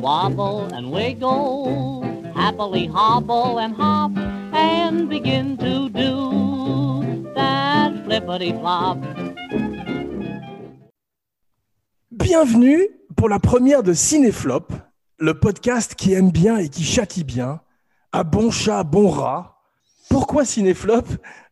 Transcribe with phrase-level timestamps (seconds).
[0.00, 2.02] Wobble and wiggle,
[2.34, 4.12] happily hobble and hop,
[4.54, 7.78] and begin to do that.
[12.10, 14.72] Bienvenue pour la première de Cinéflop,
[15.18, 17.60] le podcast qui aime bien et qui châtie bien,
[18.12, 19.60] à bon chat, bon rat.
[20.08, 21.04] Pourquoi Cinéflop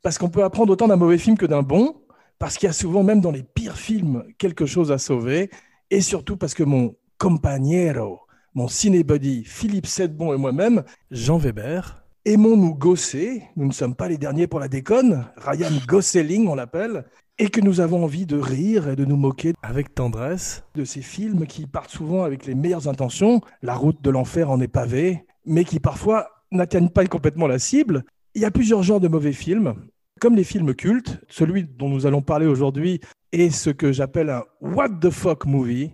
[0.02, 1.96] Parce qu'on peut apprendre autant d'un mauvais film que d'un bon,
[2.38, 5.50] parce qu'il y a souvent, même dans les pires films, quelque chose à sauver,
[5.90, 8.20] et surtout parce que mon compagnero,
[8.54, 14.18] mon cinébuddy Philippe Sedbon et moi-même, Jean Weber, aimons-nous gosser, nous ne sommes pas les
[14.18, 17.04] derniers pour la déconne, Ryan Gosselin on l'appelle,
[17.38, 21.02] et que nous avons envie de rire et de nous moquer avec tendresse de ces
[21.02, 25.26] films qui partent souvent avec les meilleures intentions, la route de l'enfer en est pavée,
[25.44, 28.04] mais qui parfois n'atteignent pas complètement la cible.
[28.34, 29.74] Il y a plusieurs genres de mauvais films,
[30.20, 31.20] comme les films cultes.
[31.28, 33.00] Celui dont nous allons parler aujourd'hui
[33.32, 35.92] est ce que j'appelle un what the fuck movie,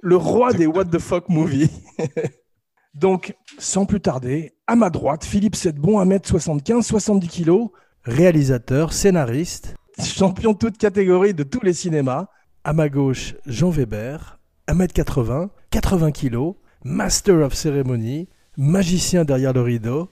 [0.00, 1.70] le roi des what the fuck movies.
[2.94, 7.68] Donc, sans plus tarder, à ma droite, Philippe Sedbon, 1m75, 70 kg,
[8.02, 12.26] réalisateur, scénariste, champion de toute catégorie de tous les cinémas.
[12.64, 16.54] À ma gauche, Jean Weber, 1m80, 80 kg,
[16.84, 20.10] master of ceremony, magicien derrière le rideau,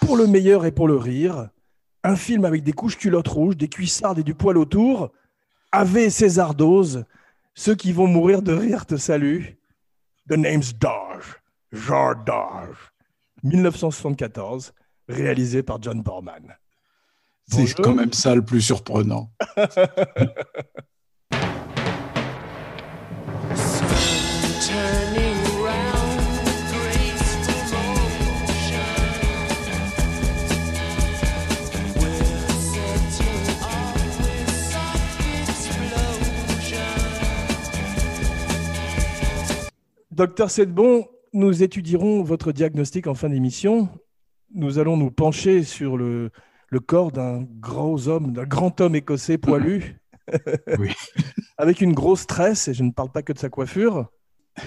[0.00, 1.50] pour le meilleur et pour le rire,
[2.02, 5.12] un film avec des couches culottes rouges, des cuissardes et du poil autour,
[5.72, 7.04] Ave César Dose,
[7.54, 9.58] ceux qui vont mourir de rire te saluent.
[10.28, 11.40] The name's Dodge,
[11.72, 12.76] Jar Dodge,
[13.42, 14.72] 1974,
[15.08, 16.56] réalisé par John Borman.
[17.48, 19.32] C'est quand même ça le plus surprenant.
[40.22, 43.88] Docteur Sedbon, nous étudierons votre diagnostic en fin d'émission.
[44.54, 46.30] Nous allons nous pencher sur le,
[46.68, 50.00] le corps d'un gros homme, d'un grand homme écossais poilu,
[50.78, 50.90] Oui.
[51.58, 54.12] avec une grosse tresse, et je ne parle pas que de sa coiffure.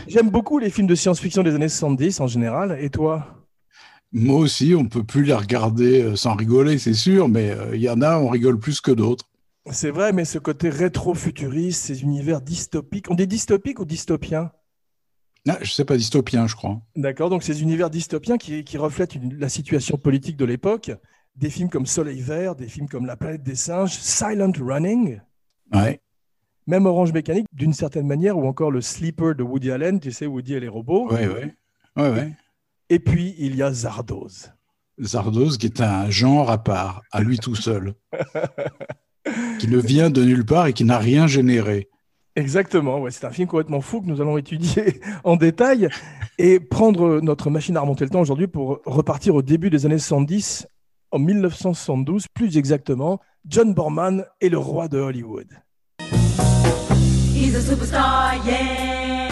[0.09, 3.46] J'aime beaucoup les films de science-fiction des années 70 en général, et toi?
[4.12, 7.81] Moi aussi, on peut plus les regarder euh, sans rigoler, c'est sûr, mais euh, il
[7.81, 9.30] y en a, on rigole plus que d'autres.
[9.72, 14.51] C'est vrai, mais ce côté rétro-futuriste, ces univers dystopiques, on dit dystopiques ou dystopiens?
[15.47, 16.81] Ah, je sais pas, dystopien, je crois.
[16.95, 20.91] D'accord, donc ces univers dystopiens qui, qui reflètent une- la situation politique de l'époque,
[21.35, 25.22] des films comme Soleil Vert, des films comme La planète des singes, Silent Running,
[25.73, 26.00] Ouais.
[26.66, 30.25] même Orange Mécanique d'une certaine manière, ou encore le Sleeper de Woody Allen, tu sais,
[30.25, 31.11] Woody et les robots.
[31.11, 32.31] Ouais, ouais.
[32.89, 34.51] Et puis, il y a Zardoz.
[35.01, 37.94] Zardoz, qui est un genre à part, à lui tout seul,
[39.59, 41.89] qui ne vient de nulle part et qui n'a rien généré.
[42.38, 45.88] Exactement, ouais, c'est un film complètement fou que nous allons étudier en détail
[46.38, 49.97] et prendre notre machine à remonter le temps aujourd'hui pour repartir au début des années
[49.97, 50.68] 70,
[51.12, 53.22] en 1972 plus exactement.
[53.47, 55.47] John Borman est le roi de Hollywood.
[57.34, 59.29] He's a superstar, yeah.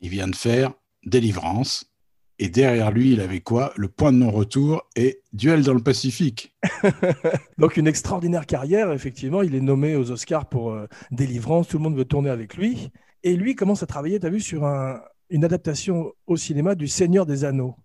[0.00, 0.70] Il vient de faire
[1.04, 1.93] Délivrance.
[2.40, 3.72] Et derrière lui, il avait quoi?
[3.76, 6.54] Le point de non-retour et Duel dans le Pacifique.
[7.58, 9.42] Donc une extraordinaire carrière, effectivement.
[9.42, 12.90] Il est nommé aux Oscars pour euh, Délivrance, tout le monde veut tourner avec lui.
[13.22, 15.00] Et lui commence à travailler, tu as vu, sur un-
[15.30, 17.76] une adaptation au cinéma du Seigneur des Anneaux.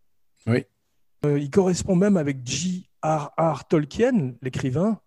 [0.47, 0.65] Oui.
[1.25, 3.67] Euh, il correspond même avec J.R.R.
[3.67, 4.99] Tolkien, l'écrivain.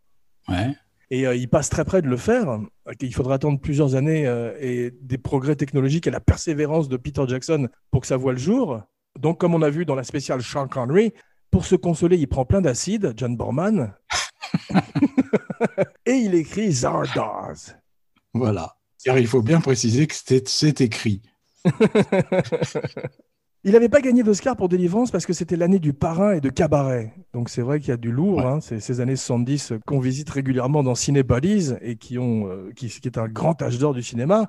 [0.49, 0.75] Ouais.
[1.11, 2.59] Et euh, il passe très près de le faire.
[3.01, 7.25] Il faudra attendre plusieurs années euh, et des progrès technologiques et la persévérance de Peter
[7.29, 8.81] Jackson pour que ça voie le jour.
[9.19, 11.13] Donc, comme on a vu dans la spéciale Sean Connery,
[11.51, 13.95] pour se consoler, il prend plein d'acide, John Borman,
[16.07, 17.77] et il écrit Zardoz.
[18.35, 18.75] Voilà.
[19.05, 20.15] Car il faut bien préciser que
[20.47, 21.23] c'est écrit.
[23.65, 26.49] Il n'avait pas gagné d'Oscar pour Délivrance parce que c'était l'année du parrain et de
[26.49, 27.15] cabaret.
[27.33, 28.45] Donc c'est vrai qu'il y a du lourd, Ouais.
[28.45, 32.73] hein, c'est ces années 70 qu'on visite régulièrement dans Ciné Buddies et qui, ont, euh,
[32.75, 34.49] qui, qui est un grand âge d'or du cinéma.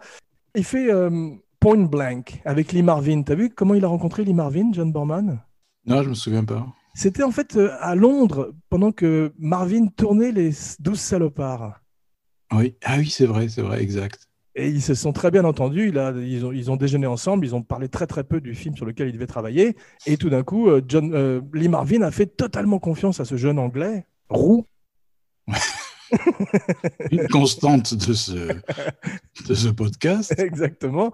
[0.55, 1.29] Il fait euh,
[1.63, 3.21] Point Blank avec Lee Marvin.
[3.21, 5.39] T'as vu comment il a rencontré Lee Marvin, John Borman?
[5.86, 6.68] Non, je me souviens pas.
[6.94, 10.51] C'était en fait euh, à Londres pendant que Marvin tournait les
[10.81, 11.80] 12 salopards.
[12.51, 12.75] Oui.
[12.83, 14.27] Ah oui, c'est vrai, c'est vrai, exact.
[14.56, 15.98] Et ils se sont très bien entendus.
[15.98, 17.45] Ont, ils ont déjeuné ensemble.
[17.45, 19.77] Ils ont parlé très très peu du film sur lequel ils devaient travailler.
[20.06, 23.38] Et tout d'un coup, euh, John, euh, Lee Marvin a fait totalement confiance à ce
[23.38, 24.68] jeune Anglais roux.
[27.12, 28.31] Une constante de ce,
[29.48, 30.33] de ce podcast.
[30.38, 31.12] Exactement.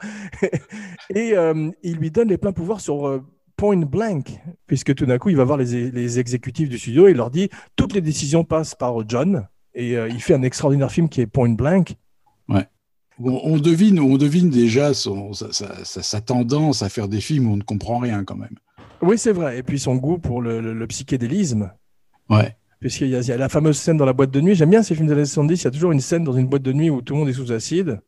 [1.13, 3.23] Et euh, il lui donne les pleins pouvoirs sur euh,
[3.55, 4.39] Point Blank.
[4.67, 7.31] puisque tout d'un coup, il va voir les, les exécutifs du studio et il leur
[7.31, 9.47] dit toutes les décisions passent par John.
[9.75, 11.95] Et euh, il fait un extraordinaire film qui est Point Blank.
[13.21, 17.19] On, on devine, on devine déjà son, sa, sa- sa- sa tendance à faire des
[17.19, 18.55] films où on ne comprend rien quand même.
[19.01, 19.57] Oui, c'est vrai.
[19.57, 21.69] Et puis son goût pour le, le- le psychédélisme.
[22.29, 22.55] Ouais.
[22.79, 24.55] Puisqu'il y, y a la fameuse scène dans la boîte de nuit.
[24.55, 25.61] J'aime bien ces films des années 70.
[25.61, 27.29] Il y a toujours une scène dans une boîte de nuit où tout le monde
[27.29, 27.99] est sous acide.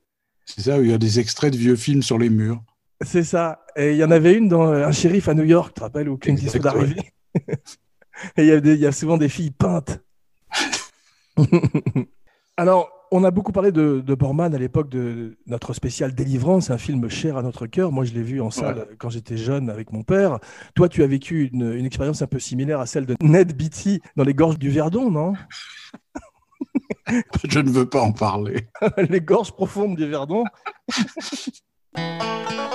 [0.46, 2.62] C'est ça, où il y a des extraits de vieux films sur les murs.
[3.04, 3.66] C'est ça.
[3.76, 5.82] Et il y en avait une dans euh, Un shérif à New York, tu te
[5.82, 7.14] rappelles, où Clint Eastwood arrivait.
[8.38, 10.00] Et il y, a des- il y a souvent des filles peintes.
[12.58, 16.78] Alors, on a beaucoup parlé de, de Borman à l'époque de notre spécial Délivrance, un
[16.78, 17.92] film cher à notre cœur.
[17.92, 20.40] Moi, je l'ai vu en salle quand j'étais jeune avec mon père.
[20.76, 24.00] Toi, tu as vécu une, une expérience un peu similaire à celle de Ned Beatty
[24.16, 25.34] dans les gorges du Verdon, non?
[27.44, 28.70] Je ne veux pas en parler.
[29.10, 30.46] Les gorges profondes du Verdon.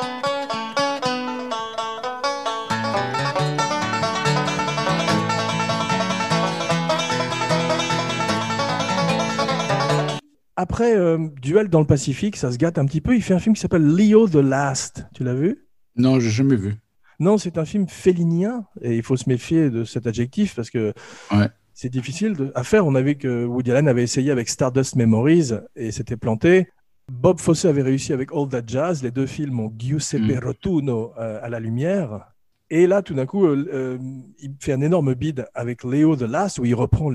[10.56, 13.14] Après euh, Duel dans le Pacifique, ça se gâte un petit peu.
[13.14, 15.06] Il fait un film qui s'appelle Leo the Last.
[15.14, 15.66] Tu l'as vu?
[15.96, 16.74] Non, j'ai jamais vu.
[17.20, 20.92] Non, c'est un film félinien et il faut se méfier de cet adjectif parce que
[21.32, 21.48] Ouais.
[21.74, 22.86] c'est difficile de- à faire.
[22.86, 26.68] On a vu que Woody Allen avait essayé avec Stardust Memories et c'était planté.
[27.10, 29.02] Bob Fosse avait réussi avec All That Jazz.
[29.02, 30.44] Les deux films ont Giuseppe Mm.
[30.44, 32.32] Rotuno euh, à la lumière.
[32.68, 33.96] Et là, tout d'un coup, euh,
[34.40, 37.10] il fait un énorme bid avec Leo the Last où il reprend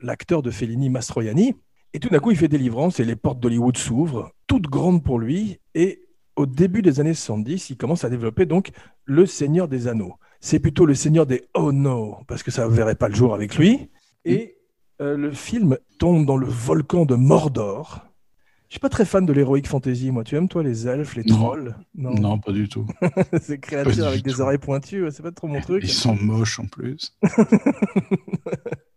[0.00, 1.54] l'acteur de Fellini, Mastroianni.
[1.92, 5.18] Et tout d'un coup, il fait délivrance et les portes d'Hollywood s'ouvrent, toutes grandes pour
[5.18, 5.58] lui.
[5.74, 6.06] Et
[6.36, 8.70] au début des années 70, il commence à développer donc
[9.04, 10.14] le Seigneur des Anneaux.
[10.40, 13.34] C'est plutôt le Seigneur des Oh no, parce que ça ne verrait pas le jour
[13.34, 13.90] avec lui.
[14.26, 14.58] Et
[15.00, 18.02] euh, le film tombe dans le volcan de Mordor.
[18.68, 20.24] Je suis pas très fan de l'héroïque fantasy, moi.
[20.24, 21.36] Tu aimes, toi, les elfes, les Non.
[21.36, 21.76] trolls?
[21.94, 22.84] Non, pas du tout.
[23.40, 24.40] Ces créatures avec des tout.
[24.40, 25.84] oreilles pointues, c'est pas trop mon truc.
[25.84, 27.16] Ils sont moches en plus.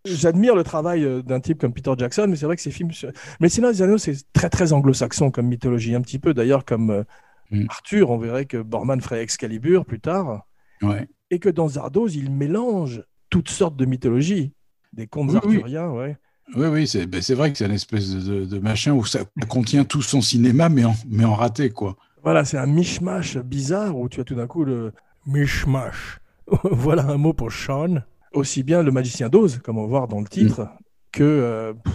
[0.06, 2.92] J'admire le travail euh, d'un type comme Peter Jackson, mais c'est vrai que ces films.
[3.40, 6.90] Mais Seigneur des Anneaux, c'est très très anglo-saxon comme mythologie, un petit peu d'ailleurs comme
[6.92, 7.04] euh,
[7.52, 7.66] Mm.
[7.70, 8.12] Arthur.
[8.12, 10.44] On verrait que Borman ferait Excalibur plus tard,
[10.84, 11.08] Ouais.
[11.32, 14.54] et que dans Zardoz, il mélange toutes sortes de mythologies,
[14.94, 15.56] des contes Oui, oui.
[15.56, 16.18] arthuriens, ouais.
[16.56, 19.04] Oui, oui, c'est ben, c'est vrai que c'est une espèce de, de- de machin où
[19.04, 21.96] ça contient tout son cinéma, mais en, mais en raté, quoi.
[22.22, 24.94] Voilà, c'est un mishmash bizarre où tu as tout d'un coup le
[25.26, 26.20] mishmash.
[26.64, 28.04] voilà un mot pour Sean.
[28.34, 30.68] Aussi bien le magicien d'Oz, comme on va voir dans le titre,
[31.12, 31.94] que euh, pff,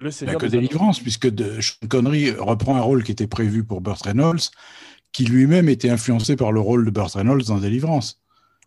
[0.00, 0.62] le Bah, Seigneur que des Anneaux.
[0.68, 4.40] délivrance, puisque de, Sean Connery reprend un rôle qui était prévu pour Burt Reynolds,
[5.12, 8.20] qui lui-même était influencé par le rôle de Burt Reynolds dans Délivrance.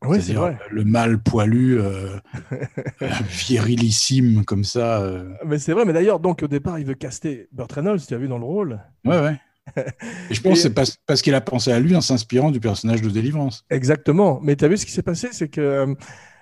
[0.05, 0.57] Oui, c'est vrai.
[0.69, 2.17] le mâle poilu, euh,
[3.29, 5.01] virilissime, comme ça.
[5.01, 5.33] euh.
[5.45, 8.17] Mais c'est vrai, mais d'ailleurs, donc au départ, il veut caster Burt Reynolds, tu as
[8.17, 8.79] vu dans le rôle.
[9.05, 9.39] Ouais, ouais.
[10.29, 12.59] Et je pense Et- que c'est parce, qu'il a pensé à lui en s'inspirant du
[12.59, 13.65] personnage de Délivrance.
[13.69, 14.39] Exactement.
[14.41, 15.93] Mais tu as vu ce qui s'est passé C'est que euh,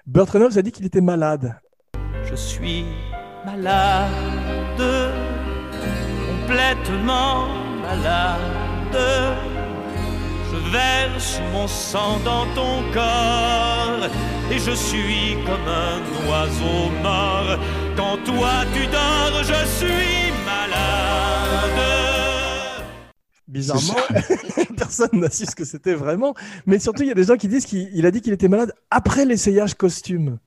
[0.08, 1.56] Burt Reynolds a dit qu'il était malade.
[2.30, 2.86] Je suis
[3.44, 5.12] malade,
[6.30, 7.48] complètement
[7.82, 9.00] malade.
[10.52, 14.08] Je verse mon sang dans ton corps
[14.52, 17.58] et je suis comme un oiseau mort.
[17.98, 22.25] Quand toi tu dors, je suis malade.
[23.48, 23.96] Bizarrement,
[24.78, 26.34] personne n'a su ce que c'était vraiment.
[26.66, 28.48] Mais surtout, il y a des gens qui disent qu'il il a dit qu'il était
[28.48, 30.40] malade après l'essayage costume.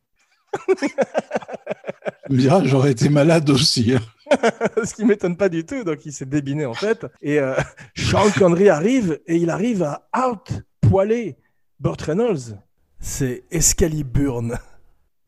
[0.77, 3.95] Tu me diras, j'aurais été malade aussi.
[3.95, 4.01] hein.
[4.85, 5.85] ce qui m'étonne pas du tout.
[5.85, 7.07] Donc, il s'est débiné en fait.
[7.23, 7.55] Et euh,
[7.97, 11.37] Sean Connery arrive et il arrive à out-poiler
[11.81, 12.59] Burt Reynolds.
[13.01, 14.59] C'est Excaliburn.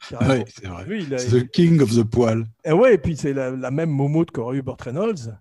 [0.09, 0.33] Carrément.
[0.35, 0.83] Ouais, c'est vrai.
[1.15, 2.45] A- the king of the poil.
[2.65, 5.37] Et ouais, et puis c'est la, la même momoute qu'aurait eu Burt Reynolds.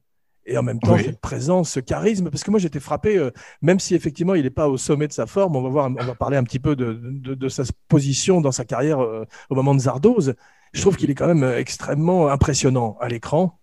[0.51, 1.03] Et en même temps, Oui.
[1.06, 3.29] cette présence, ce charisme, parce que moi j'étais frappé, euh,
[3.62, 6.03] même si effectivement il n'est pas au sommet de sa forme, on va voir, on
[6.03, 9.56] va parler un petit peu de, de, de sa position dans sa carrière euh, au
[9.56, 10.34] moment de Zardoz.
[10.74, 13.60] Je trouve qu'il est quand même euh, extrêmement impressionnant à l'écran.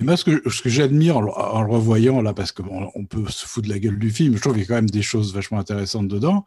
[0.00, 3.04] Moi, ce que, ce que j'admire en, le- en le revoyant, là, parce qu'on on
[3.04, 4.90] peut se foutre de la gueule du film, je trouve qu'il y a quand même
[4.90, 6.44] des choses vachement intéressantes dedans,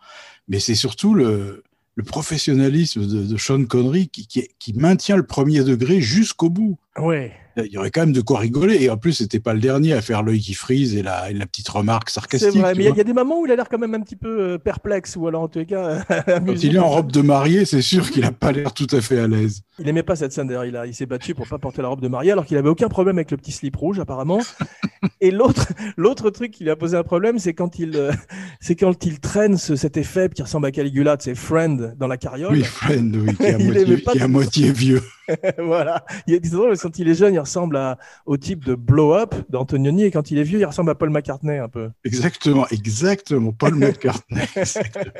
[0.48, 1.64] mais c'est surtout le,
[1.96, 6.78] le professionnalisme de, de Sean Connery qui, qui, qui maintient le premier degré jusqu'au bout.
[6.98, 7.32] Ouais.
[7.58, 9.94] Il y aurait quand même de quoi rigoler, et en plus, c'était pas le dernier
[9.94, 12.60] à faire l'œil qui frise et la, et la petite remarque C'est sarcastique.
[12.60, 14.02] vrai, tu mais il y a- des moments où il a l'air quand même un
[14.02, 17.22] petit peu euh, perplexe, ou alors en tout cas Quand il est en robe de
[17.22, 19.62] mariée, c'est sûr qu'il a pas l'air tout à fait à l'aise.
[19.80, 20.66] Il aimait pas cette scène d'ailleurs.
[20.66, 22.70] Il, a- il s'est battu pour pas porter la robe de mariée alors qu'il avait
[22.70, 24.40] aucun problème avec le petit slip rouge apparemment.
[25.22, 28.12] Et l'autre, l'autre truc qui lui a posé un problème, c'est quand il, euh,
[28.60, 32.08] c'est quand il traîne ce- cet effet qui ressemble à Caligula, de ses friends dans
[32.08, 32.54] la carriole.
[32.54, 33.58] Oui, friend, oui, qui est à
[34.14, 35.02] qui est moitié vieux.
[35.58, 36.06] voilà.
[36.28, 39.14] Il drôle, parce que quand il est jeune, il ressemble à- au type de Blow
[39.14, 41.90] Up d'Antonioni, et quand il est vieux, il ressemble à Paul McCartney un peu.
[42.04, 43.52] Exactement, exactement.
[43.52, 44.42] Paul McCartney.
[44.56, 45.14] Exactement.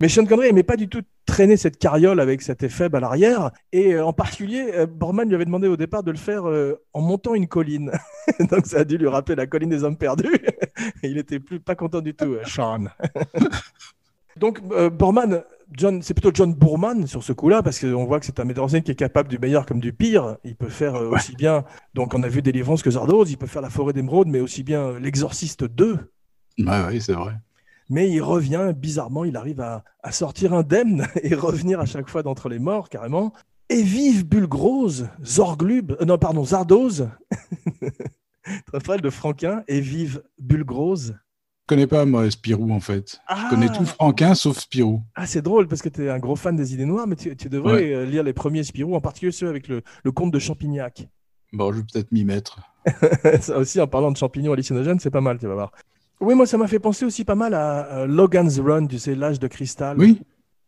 [0.00, 3.50] Mais Sean Connery n'aimait pas du tout traîner cette carriole avec cet effet à l'arrière.
[3.72, 6.80] Et euh, en particulier, euh, Borman lui avait demandé au départ de le faire euh,
[6.92, 7.92] en montant une colline.
[8.50, 10.34] Donc ça a dû lui rappeler la colline des hommes perdus.
[11.02, 12.86] Il était plus pas content du tout, euh, Sean.
[14.36, 15.42] Donc euh, Borman,
[15.76, 18.64] John, c'est plutôt John Boorman sur ce coup-là, parce qu'on voit que c'est un metteur
[18.64, 20.36] en scène qui est capable du meilleur comme du pire.
[20.44, 23.46] Il peut faire euh, aussi bien, donc on a vu Délivrance que Zardoz, il peut
[23.46, 25.98] faire La Forêt d'Émeraude, mais aussi bien euh, L'Exorciste 2.
[26.58, 27.34] Ouais, oui, c'est vrai.
[27.88, 32.22] Mais il revient, bizarrement, il arrive à, à sortir indemne et revenir à chaque fois
[32.22, 33.32] d'entre les morts, carrément.
[33.68, 37.08] Et vive Bulgrose, Zorglub, non, pardon, Zardoz,
[38.84, 41.14] Très de Franquin, et vive Bulgrose.
[41.62, 43.20] Je connais pas, moi, Spirou, en fait.
[43.28, 45.02] Ah, Je connais tout Franquin sauf Spirou.
[45.14, 47.34] ah, c'est drôle parce que tu es un gros fan des idées noires, mais tu,
[47.36, 50.38] tu devrais euh, lire les premiers Spirou, en particulier ceux avec le, le comte de
[50.40, 51.06] Champignac.
[51.52, 52.58] Bon, je vais peut-être m'y mettre.
[53.40, 55.72] ça aussi, en parlant de champignons hallucinogènes, c'est pas mal, tu vas voir.
[56.20, 59.14] Oui, moi, ça m'a fait penser aussi pas mal à euh, Logan's Run, tu sais,
[59.14, 59.96] l'âge de cristal.
[59.98, 60.20] Oui,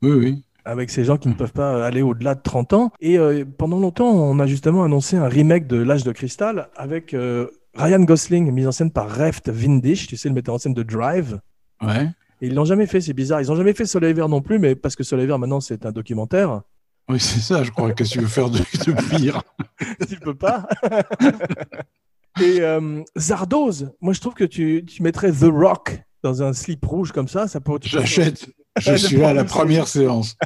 [0.02, 0.44] oui, oui.
[0.64, 2.92] avec ces gens qui ne peuvent pas aller au-delà de 30 ans.
[3.00, 7.14] Et euh, pendant longtemps, on a justement annoncé un remake de L'âge de cristal avec
[7.14, 10.74] euh, Ryan Gosling, mis en scène par Reft Vindish, tu sais, le metteur en scène
[10.74, 11.40] de Drive.
[11.82, 12.08] Ouais.
[12.40, 13.40] Et ils l'ont jamais fait, c'est bizarre.
[13.40, 15.86] Ils n'ont jamais fait Soleil Vert non plus, mais parce que Soleil Vert, maintenant, c'est
[15.86, 16.62] un documentaire.
[17.08, 17.92] Oui, c'est ça, je crois.
[17.92, 19.42] Qu'est-ce que tu veux faire de, de pire?
[20.08, 20.66] Tu peux pas.
[22.40, 26.84] Et euh, Zardoz, moi, je trouve que tu, tu mettrais The Rock dans un slip
[26.84, 27.78] rouge comme ça, ça peut...
[27.82, 28.46] J'achète.
[28.78, 30.36] Je suis là à la première séance.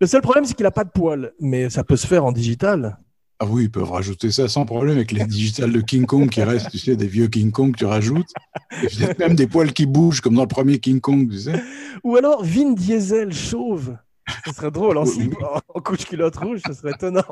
[0.00, 2.32] Le seul problème, c'est qu'il a pas de poils, mais ça peut se faire en
[2.32, 2.98] digital.
[3.38, 6.42] Ah oui, ils peuvent rajouter ça sans problème avec les digitales de King Kong qui
[6.42, 8.30] restent, tu sais, des vieux King Kong que tu rajoutes.
[8.82, 11.62] Et peut-être même des poils qui bougent, comme dans le premier King Kong, tu sais.
[12.02, 13.96] Ou alors Vin Diesel chauve.
[14.44, 15.36] Ce serait drôle en, slip-
[15.72, 17.22] en couche culotte rouge, ce serait étonnant.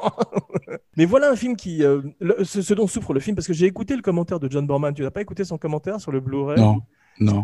[0.97, 1.83] Mais voilà un film qui.
[1.83, 4.49] euh, le- ce, ce dont souffre le film, parce que j'ai écouté le commentaire de
[4.51, 4.95] John Borman.
[4.95, 6.61] Tu n'as pas écouté son commentaire sur le Blu-ray?
[6.61, 6.79] Non,
[7.19, 7.43] non.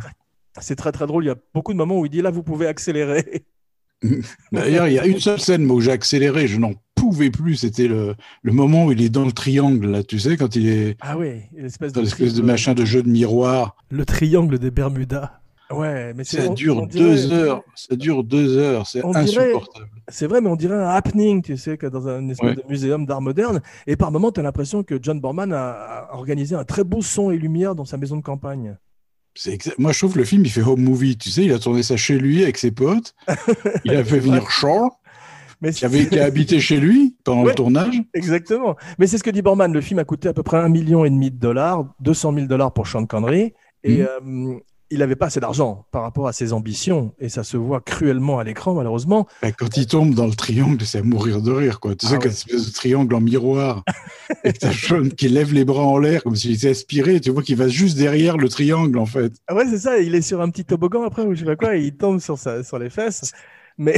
[0.60, 1.24] C'est très très drôle.
[1.24, 3.44] Il y a beaucoup de moments où il dit là, vous pouvez accélérer.
[4.52, 7.56] D'ailleurs, il y a une seule scène moi, où j'ai accéléré, je n'en pouvais plus.
[7.56, 10.68] C'était le, le moment où il est dans le triangle, là, tu sais, quand il
[10.68, 13.76] est Ah oui, l'espèce dans de, l'espèce de tri- machin de jeu de miroir.
[13.90, 15.32] Le triangle des Bermudas.
[15.70, 16.24] Ouais, mais.
[16.24, 17.62] Ça dure deux heures.
[17.76, 18.86] Ça dure deux heures.
[18.88, 19.18] C'est dirait-
[19.52, 19.86] insupportable.
[20.08, 22.56] C'est vrai, mais on dirait un happening, tu sais, que dans un espèce Ouais.
[22.56, 23.60] de muséum d'art moderne.
[23.86, 27.30] Et par moments, tu as l'impression que John Borman a organisé un très beau son
[27.30, 28.76] et lumière dans sa maison de campagne.
[29.36, 31.16] Exa- Moi, je trouve que le film, il fait home movie.
[31.16, 33.14] Tu sais, il a tourné ça chez lui avec ses potes.
[33.84, 34.90] Il a fait venir Shaw,
[35.60, 37.50] Mais qui, avait, qui a habité chez lui pendant Ouais.
[37.50, 38.00] le tournage.
[38.14, 38.76] Exactement.
[38.98, 39.72] Mais c'est ce que dit Borman.
[39.72, 42.46] Le film a coûté à peu près un million et demi de dollars, 200 000
[42.46, 43.54] dollars pour Sean Connery.
[43.84, 44.58] Et euh,
[44.90, 47.14] il n'avait pas assez d'argent par rapport à ses ambitions.
[47.20, 49.26] Et ça se voit cruellement à l'écran, malheureusement.
[49.58, 51.80] Quand il tombe dans le triangle, c'est à mourir de rire.
[51.80, 51.94] Quoi.
[51.94, 52.20] Tu Ah sais, ouais.
[52.22, 53.84] qu'une espèce de triangle en miroir,
[54.44, 57.20] et que t'as Sean qui lève les bras en l'air comme s'il était aspiré.
[57.20, 59.32] Tu vois qu'il va juste derrière le triangle, en fait.
[59.48, 59.98] Ah ouais, c'est ça.
[59.98, 62.18] Il est sur un petit toboggan après, ou je sais pas quoi, et il tombe
[62.20, 63.32] sur, sa, sur les fesses.
[63.78, 63.94] Mais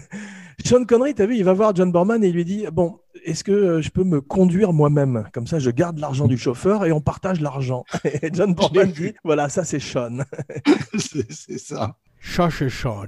[0.64, 2.98] Sean Connery, tu as vu, il va voir John Borman et il lui dit Bon,
[3.24, 5.24] est-ce que euh, je peux me conduire moi-même?
[5.32, 7.84] Comme ça, je garde l'argent du chauffeur et on partage l'argent.
[8.22, 10.18] Et John Borman dit Voilà, ça, c'est Sean.
[10.98, 11.96] c'est ça.
[12.20, 13.06] Ça, c'est Sean.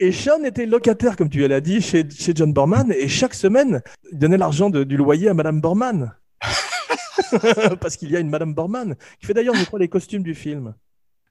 [0.00, 3.80] Et Sean était locataire, comme tu l'as dit, chez, chez John Borman, et chaque semaine,
[4.12, 6.12] il donnait l'argent de- du loyer à Madame Borman.
[7.80, 10.34] Parce qu'il y a une Madame Borman, qui fait d'ailleurs, je crois, les costumes du
[10.34, 10.74] film.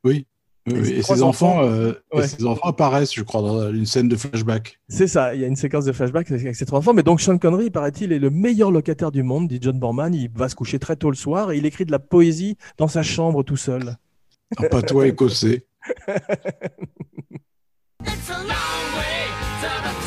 [0.04, 0.26] Oui.
[0.66, 1.64] Oui, Et ses Et, trois ses enfants, enfants.
[1.70, 4.80] euh, et ses enfants apparaissent, je crois, dans une scène de flashback.
[4.88, 6.94] C'est ça, il y a une séquence de flashback avec ses trois enfants.
[6.94, 10.14] Mais donc, Sean Connery, paraît-il, est le meilleur locataire du monde, dit John Borman.
[10.14, 12.88] Il va se coucher très tôt le soir et il écrit de la poésie dans
[12.88, 13.98] sa chambre tout seul.
[14.58, 15.66] En patois écossais.
[18.06, 19.28] It's a long way
[19.62, 20.03] to the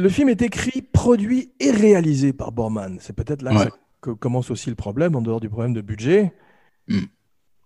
[0.00, 2.96] Le film est écrit, produit et réalisé par Borman.
[3.00, 3.68] C'est peut-être là Ouais.
[4.00, 6.32] que, commence aussi le problème, en dehors du problème de budget.
[6.88, 7.00] Mm.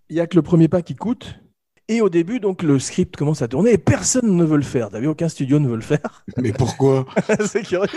[0.09, 1.39] Il y a que le premier pas qui coûte.
[1.87, 4.89] Et au début, donc, le script commence à tourner et personne ne veut le faire.
[4.89, 6.25] T'as vu, aucun studio ne veut le faire.
[6.37, 7.05] Mais pourquoi?
[7.45, 7.87] C'est curieux.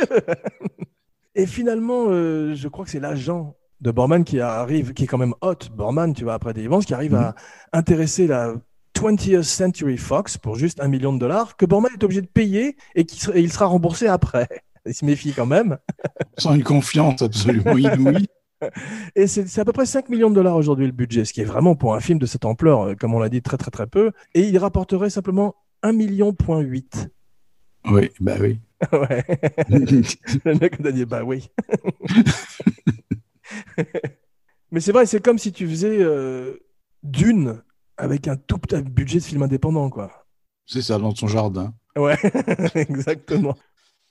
[1.34, 5.18] et finalement, euh, je crois que c'est l'agent de Borman qui arrive, qui est quand
[5.18, 7.34] même hot, Borman, tu vois, après Deliverance, qui arrive à
[7.72, 8.54] intéresser la
[9.00, 12.76] 20th Century Fox pour juste un million de dollars, que Borman est obligé de payer
[12.94, 14.48] et qu'il sera- et il sera remboursé après.
[14.86, 15.76] Il se méfie quand même.
[16.38, 18.26] Sans une confiance absolument inouïe.
[19.14, 21.44] Et c'est à peu près 5 millions de dollars aujourd'hui le budget, ce qui est
[21.44, 23.86] vraiment pour un film de cette ampleur, euh, comme on l'a dit, très très très
[23.86, 24.12] peu.
[24.34, 27.10] Et il rapporterait simplement 1 million point 8.
[27.90, 28.60] Oui, bah oui.
[28.92, 29.24] ouais.
[29.68, 31.50] Le mec a dit bah oui.
[34.70, 36.56] Mais c'est vrai, c'est comme si tu faisais euh,
[37.02, 37.62] Dune
[37.98, 40.24] avec un tout petit budget de film indépendant, quoi.
[40.66, 41.72] C'est ça, dans son jardin.
[41.96, 42.16] Ouais,
[42.74, 43.56] exactement.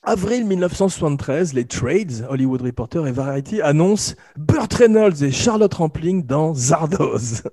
[0.04, 6.54] Avril 1973, les Trades, Hollywood Reporter et Variety annoncent Burt Reynolds et Charlotte Rampling dans
[6.54, 7.44] Zardoz.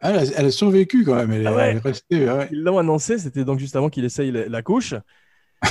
[0.00, 1.70] Ah, Elle a, elle a survécu quand même, elle, Ah ouais.
[1.70, 2.28] elle est restée.
[2.28, 2.48] ouais.
[2.50, 4.94] Ils l'ont annoncé, c'était donc juste avant qu'il essaye la, la couche.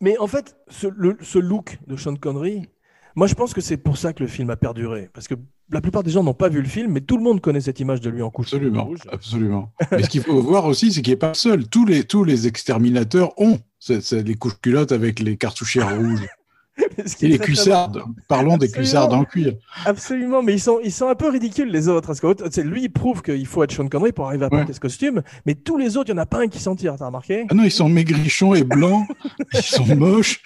[0.00, 2.68] Mais en fait, ce, le- ce look de Sean Connery,
[3.14, 5.08] moi je pense que c'est pour ça que le film a perduré.
[5.12, 5.34] Parce que
[5.72, 7.80] la plupart des gens n'ont pas vu le film, mais tout le monde connaît cette
[7.80, 9.00] image de lui en couche Absolument, rouge.
[9.10, 9.72] absolument.
[9.90, 11.66] Mais ce qu'il faut voir aussi, c'est qu'il n'est pas seul.
[11.66, 16.28] Tous les, tous les exterminateurs ont c'est les couches culottes avec les cartouchières rouges.
[17.20, 18.02] Et les cuissardes.
[18.28, 19.54] Parlons des cuissardes en cuir.
[19.84, 22.06] Absolument, mais ils sont, ils sont un peu ridicules les autres.
[22.06, 24.58] Parce que lui, il prouve qu'il faut être Sean Connery pour arriver à Ouais.
[24.58, 26.74] porter ce costume, mais tous les autres, il n'y en a pas un qui s'en
[26.74, 27.46] tire, t'as remarqué?
[27.50, 29.06] Ah non, ils sont maigrichons et blancs.
[29.54, 30.40] ils sont moches.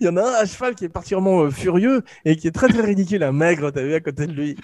[0.00, 2.52] Il y en a un à cheval qui est particulièrement euh, furieux et qui est
[2.52, 4.56] très très ridicule, un maigre, t'as vu, à côté de lui.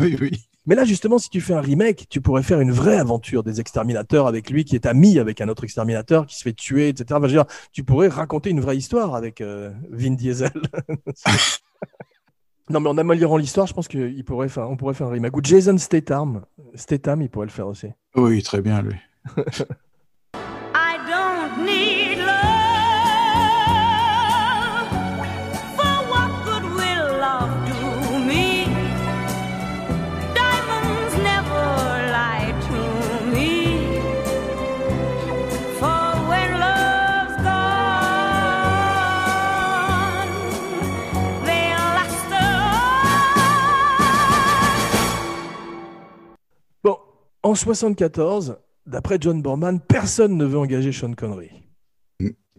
[0.00, 0.30] Oui, oui.
[0.66, 3.60] Mais là, justement, si tu fais un remake, tu pourrais faire une vraie aventure des
[3.60, 7.06] exterminateurs avec lui qui est ami avec un autre exterminateur qui se fait tuer, etc.
[7.10, 10.52] Enfin, je veux dire, tu pourrais raconter une vraie histoire avec euh, Vin Diesel.
[12.70, 15.36] non, mais en améliorant l'histoire, je pense qu'on pourrait faire, on pourrait faire un remake.
[15.36, 16.42] Ou Jason Statham,
[16.74, 17.88] Statham, il pourrait le faire aussi.
[18.14, 18.96] Oui, très bien, lui.
[47.42, 51.50] en 74, d'après John Borman, personne ne veut engager Sean Connery.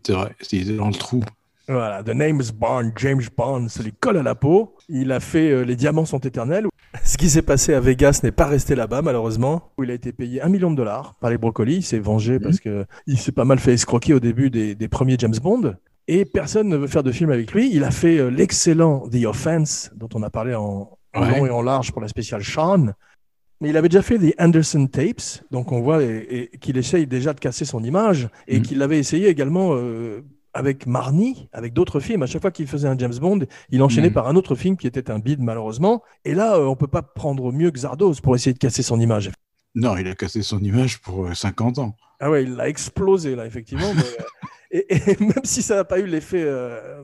[0.06, 1.24] C'est vrai, il dans le trou.
[1.68, 4.76] Voilà, The Name is Bond, James Bond, ça lui colle à la peau.
[4.90, 6.66] Il a fait euh, Les Diamants sont éternels.
[7.06, 10.12] Ce qui s'est passé à Vegas n'est pas resté là-bas, malheureusement, où il a été
[10.12, 11.76] payé un million de dollars par les brocolis.
[11.78, 14.88] Il s'est vengé parce que il s'est pas mal fait escroquer au début des, des
[14.88, 15.76] premiers James Bond.
[16.08, 17.70] Et personne ne veut faire de film avec lui.
[17.74, 21.39] Il a fait euh, l'excellent The Offense, dont on a parlé en, en Ouais.
[21.39, 22.88] long et en large pour la spéciale Sean.
[23.62, 26.00] Mais il avait déjà fait The Anderson Tapes, donc on voit
[26.60, 28.62] qu'il essaye déjà de casser son image, et Mhm.
[28.63, 30.21] qu'il l'avait essayé également euh,
[30.54, 32.24] avec Marnie, avec d'autres films.
[32.24, 34.13] À chaque fois qu'il faisait un James Bond, il enchaînait Mhm.
[34.15, 36.02] par un autre film qui était un bide malheureusement.
[36.26, 39.00] Et là, euh, on peut pas prendre mieux que Zardoz pour essayer de casser son
[39.00, 39.32] image.
[39.76, 41.95] Non, il a cassé son image pour euh, 50 ans.
[42.19, 43.93] Ah ouais, il l'a explosé là, effectivement.
[43.93, 44.24] mais, euh,
[44.89, 47.04] et, et même si ça n'a pas eu l'effet euh,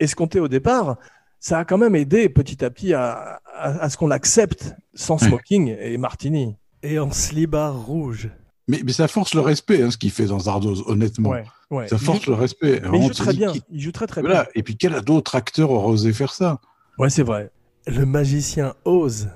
[0.00, 0.96] escompté au départ,
[1.40, 5.20] ça a quand même aidé petit à petit à, à- à ce qu'on l'accepte sans
[5.22, 5.28] Ouais.
[5.28, 6.56] smoking et martini.
[6.82, 8.28] Et en slibard rouge.
[8.68, 11.30] Mais, mais ça force le respect, hein, ce qu'il fait dans Zardoz, honnêtement.
[11.30, 11.88] Ouais, ouais.
[11.88, 12.82] Ça force joue- le respect.
[12.90, 13.52] Mais il joue très bien.
[13.70, 14.46] Il joue très très Voilà.
[14.54, 16.60] Et puis, quel d'autre acteur aurait osé faire ça?
[16.98, 17.04] Bien.
[17.04, 17.50] Ouais, c'est vrai.
[17.86, 19.28] Le magicien ose.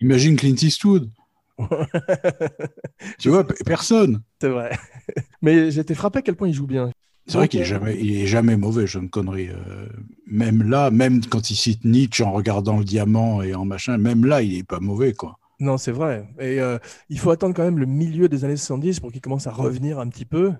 [0.00, 1.10] Imagine Clint Eastwood.
[3.18, 4.22] Tu vois, personne.
[4.40, 4.76] C'est vrai.
[5.42, 6.90] Mais été frappé à quel point il joue bien.
[7.26, 9.48] C'est vrai qu'il est jamais, il est jamais mauvais, Sean Connery.
[9.48, 9.86] Euh,
[10.26, 14.24] même là, même quand il cite Nietzsche en regardant le diamant et en machin, même
[14.24, 15.38] là, il est pas mauvais, quoi.
[15.58, 16.28] Non, c'est vrai.
[16.38, 19.46] Et euh, il faut attendre quand même le milieu des années 70 pour qu'il commence
[19.46, 20.52] à revenir un petit peu.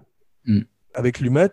[0.46, 0.61] Mm.
[0.94, 1.50] Avec Lumet,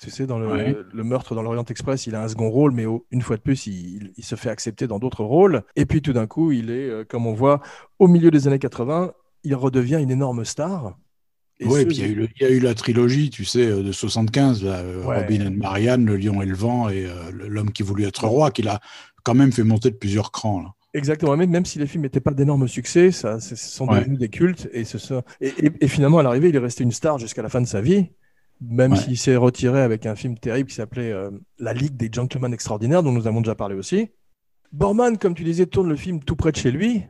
[0.00, 0.76] tu sais, dans le, Ouais.
[0.92, 3.42] le meurtre dans l'Orient Express, il a un second rôle, mais au- une fois de
[3.42, 5.62] plus, il, il se fait accepter dans d'autres rôles.
[5.76, 7.60] Et puis tout d'un coup, il est, euh, comme on voit,
[7.98, 10.96] au milieu des années 80, il redevient une énorme star.
[11.60, 13.44] Et Oui, puis il y, a eu le- il y a eu la trilogie, tu
[13.44, 15.20] sais, euh, de 75, là, euh, Ouais.
[15.20, 18.50] Robin and Marianne, Le Lion et le Vent et euh, L'homme qui voulut être roi,
[18.50, 18.80] qu'il a
[19.22, 20.60] quand même fait monter de plusieurs crans.
[20.62, 20.72] Là.
[20.94, 24.00] Exactement, même, même si les films n'étaient pas d'énormes succès, ça, ce sont Ouais.
[24.00, 24.68] devenus des cultes.
[24.72, 24.98] Et, ce
[25.40, 27.66] et, et- et finalement, à l'arrivée, il est resté une star jusqu'à la fin de
[27.66, 28.06] sa vie,
[28.60, 28.98] même Ouais.
[28.98, 33.02] s'il s'est retiré avec un film terrible qui s'appelait euh, La Ligue des Gentlemen Extraordinaires,
[33.04, 34.08] dont nous avons déjà parlé aussi.
[34.72, 37.04] Borman, comme tu disais, tourne le film tout près de chez lui.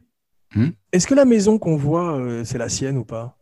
[0.54, 0.68] Hmm.
[0.92, 3.38] Est-ce que la maison qu'on voit, euh, c'est la sienne ou pas?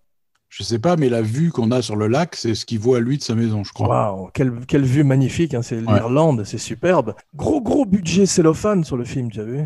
[0.54, 3.00] Je sais pas, mais la vue qu'on a sur le lac, c'est ce qu'il voit
[3.00, 3.88] lui de sa maison, je crois.
[3.88, 5.94] Waouh, quelle, quelle vue magnifique, hein, c'est Ouais.
[5.94, 7.14] l'Irlande, c'est superbe.
[7.34, 9.64] Gros, gros budget cellophane sur le film, tu as vu?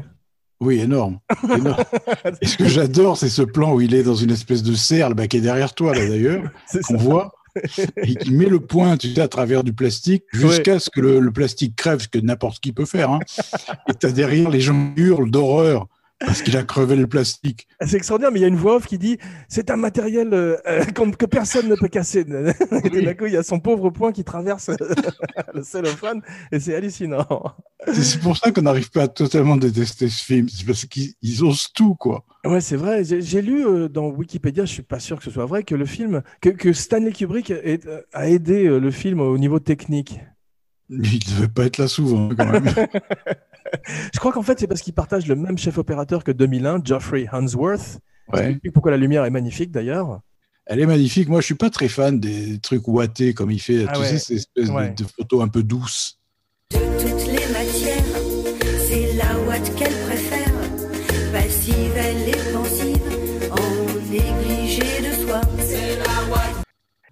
[0.60, 1.18] Oui, énorme.
[1.42, 1.74] énorme.
[2.40, 5.12] Et ce que j'adore, c'est ce plan où il est dans une espèce de serre,
[5.16, 6.44] bah, qui est derrière toi, là d'ailleurs,
[6.86, 7.32] qu'on voit,
[7.96, 11.18] et qui met le poing, tu sais, à travers du plastique, jusqu'à ce que le,
[11.18, 13.10] le plastique crève, ce que n'importe qui peut faire.
[13.10, 13.18] Hein.
[13.88, 17.68] Et tu as derrière les gens hurlent d'horreur Parce qu'il a crevé le plastique.
[17.86, 20.56] C'est extraordinaire, mais il y a une voix off qui dit c'est un matériel euh,
[20.66, 22.20] euh, que personne ne peut casser.
[22.84, 24.70] Et tout d'un coup, il y a son pauvre poing qui traverse
[25.54, 27.26] le cellophane et c'est hallucinant.
[27.92, 30.48] C'est- pour ça qu'on n'arrive pas à totalement détester ce film.
[30.48, 32.24] C'est parce qu'ils ils osent tout, quoi.
[32.46, 33.02] Ouais, c'est vrai.
[33.04, 35.84] J'ai lu euh, dans Wikipédia, je suis pas sûr que ce soit vrai, que le
[35.84, 40.18] film, que, que Stanley Kubrick est- euh, a aidé euh, le film au niveau technique.
[40.88, 42.64] Il devait pas être là souvent, quand même.
[44.14, 47.26] Je crois qu'en fait, c'est parce qu'il partage le même chef opérateur que 2001, Geoffrey
[47.32, 47.98] Hansworth.
[48.32, 48.50] Ouais.
[48.52, 50.20] explique pourquoi la lumière est magnifique d'ailleurs.
[50.66, 51.28] Elle est magnifique.
[51.28, 53.84] Moi, je suis pas très fan des trucs ouatés comme il fait.
[53.88, 54.06] Ah tu ouais.
[54.08, 54.90] sais, ces espèces de- Ouais.
[54.90, 56.18] de, photos un peu douces.
[56.72, 57.46] De toutes les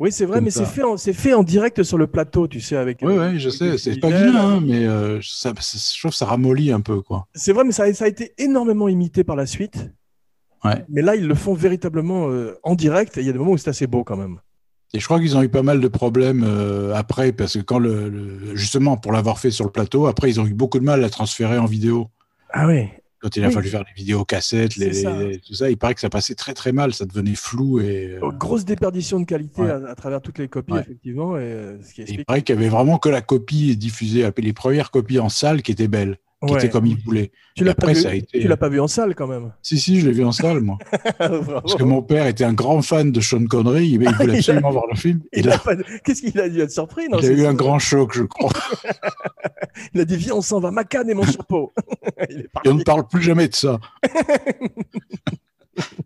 [0.01, 2.61] Oui, c'est vrai, Comme mais c'est fait, en- fait en direct sur le plateau, tu
[2.61, 2.99] sais, avec.
[3.03, 3.79] Oui, euh, oui, je sais.
[3.79, 7.27] C'est pas vilain, hein, mais euh, ça, je trouve que ça ramollit un peu, quoi.
[7.35, 9.91] C'est vrai, mais ça, a- ça a été énormément imité par la suite.
[10.65, 10.85] Ouais.
[10.89, 13.53] Mais là, ils le font véritablement euh, en direct et il y a des moments
[13.53, 14.39] où c'est assez beau quand même.
[14.95, 17.79] Et je crois qu'ils ont eu pas mal de problèmes euh, après, parce que quand
[17.79, 20.85] le, le- justement pour l'avoir fait sur le plateau, après ils ont eu beaucoup de
[20.85, 22.09] mal à transférer en vidéo.
[22.51, 22.89] Ah oui.
[23.25, 23.55] Quand il a Oui.
[23.55, 25.17] fallu faire les vidéos cassettes, les, ça.
[25.17, 28.19] les- tout ça, il paraît que ça passait très très mal, ça devenait flou et,
[28.23, 29.71] euh, Grosse déperdition de qualité Ouais.
[29.71, 30.81] à, à travers toutes les copies, Ouais.
[30.83, 31.39] effectivement.
[31.39, 34.29] Et, euh, ce qui et il paraît qu'il y avait vraiment que la copie diffusée,
[34.37, 36.59] les premières copies en salle qui étaient belles, qui Ouais.
[36.61, 37.31] étaient comme ils voulaient.
[37.55, 39.53] Tu l'as pas, été- tu l'as pas vu en salle quand même.
[39.63, 40.79] Si si, je l'ai vu en salle moi,
[41.19, 44.13] parce que mon père était un grand fan de Sean Connery, il, il Il a-
[44.13, 45.21] voulait absolument voir le film.
[45.33, 47.79] Il a pas- Qu'est-ce qu'il a dû être surpris non, il a eu un grand
[47.79, 48.53] choc, je crois.
[49.95, 51.73] Il a dit Viens, on s'en va, ma canne et mon chapeau.
[52.31, 52.49] Il est.
[52.65, 53.81] Et on ne parle plus jamais de ça.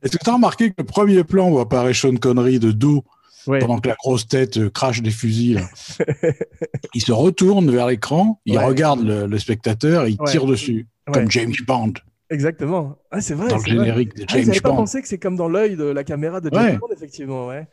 [0.03, 3.05] Est-ce que tu as remarqué que le premier plan où apparaît Sean Connery de dos,
[3.49, 3.59] Ouais.
[3.61, 5.63] pendant que la grosse tête euh, crache des fusils, là,
[6.95, 8.65] il se retourne vers l'écran, il Ouais.
[8.65, 11.95] regarde le, le spectateur et il tire dessus, comme James Bond,
[12.31, 12.97] Exactement.
[13.11, 13.49] Ah, c'est vrai.
[13.49, 13.85] dans le c'est vrai.
[13.87, 14.77] générique de Ah, James pas Bond.
[14.77, 16.79] pensé que c'est comme dans l'œil de la caméra de James.
[16.79, 17.67] Bond, effectivement, ouais.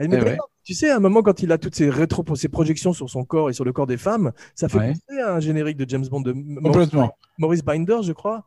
[0.00, 0.36] Ouais.
[0.64, 3.50] Tu sais, à un moment, quand il a toutes rétro, ces projections sur son corps
[3.50, 4.92] et sur le corps des femmes, ça fait Ouais.
[5.08, 6.32] penser à un générique de James Bond de
[6.62, 7.16] Complètement.
[7.38, 8.44] Maurice Binder, je crois.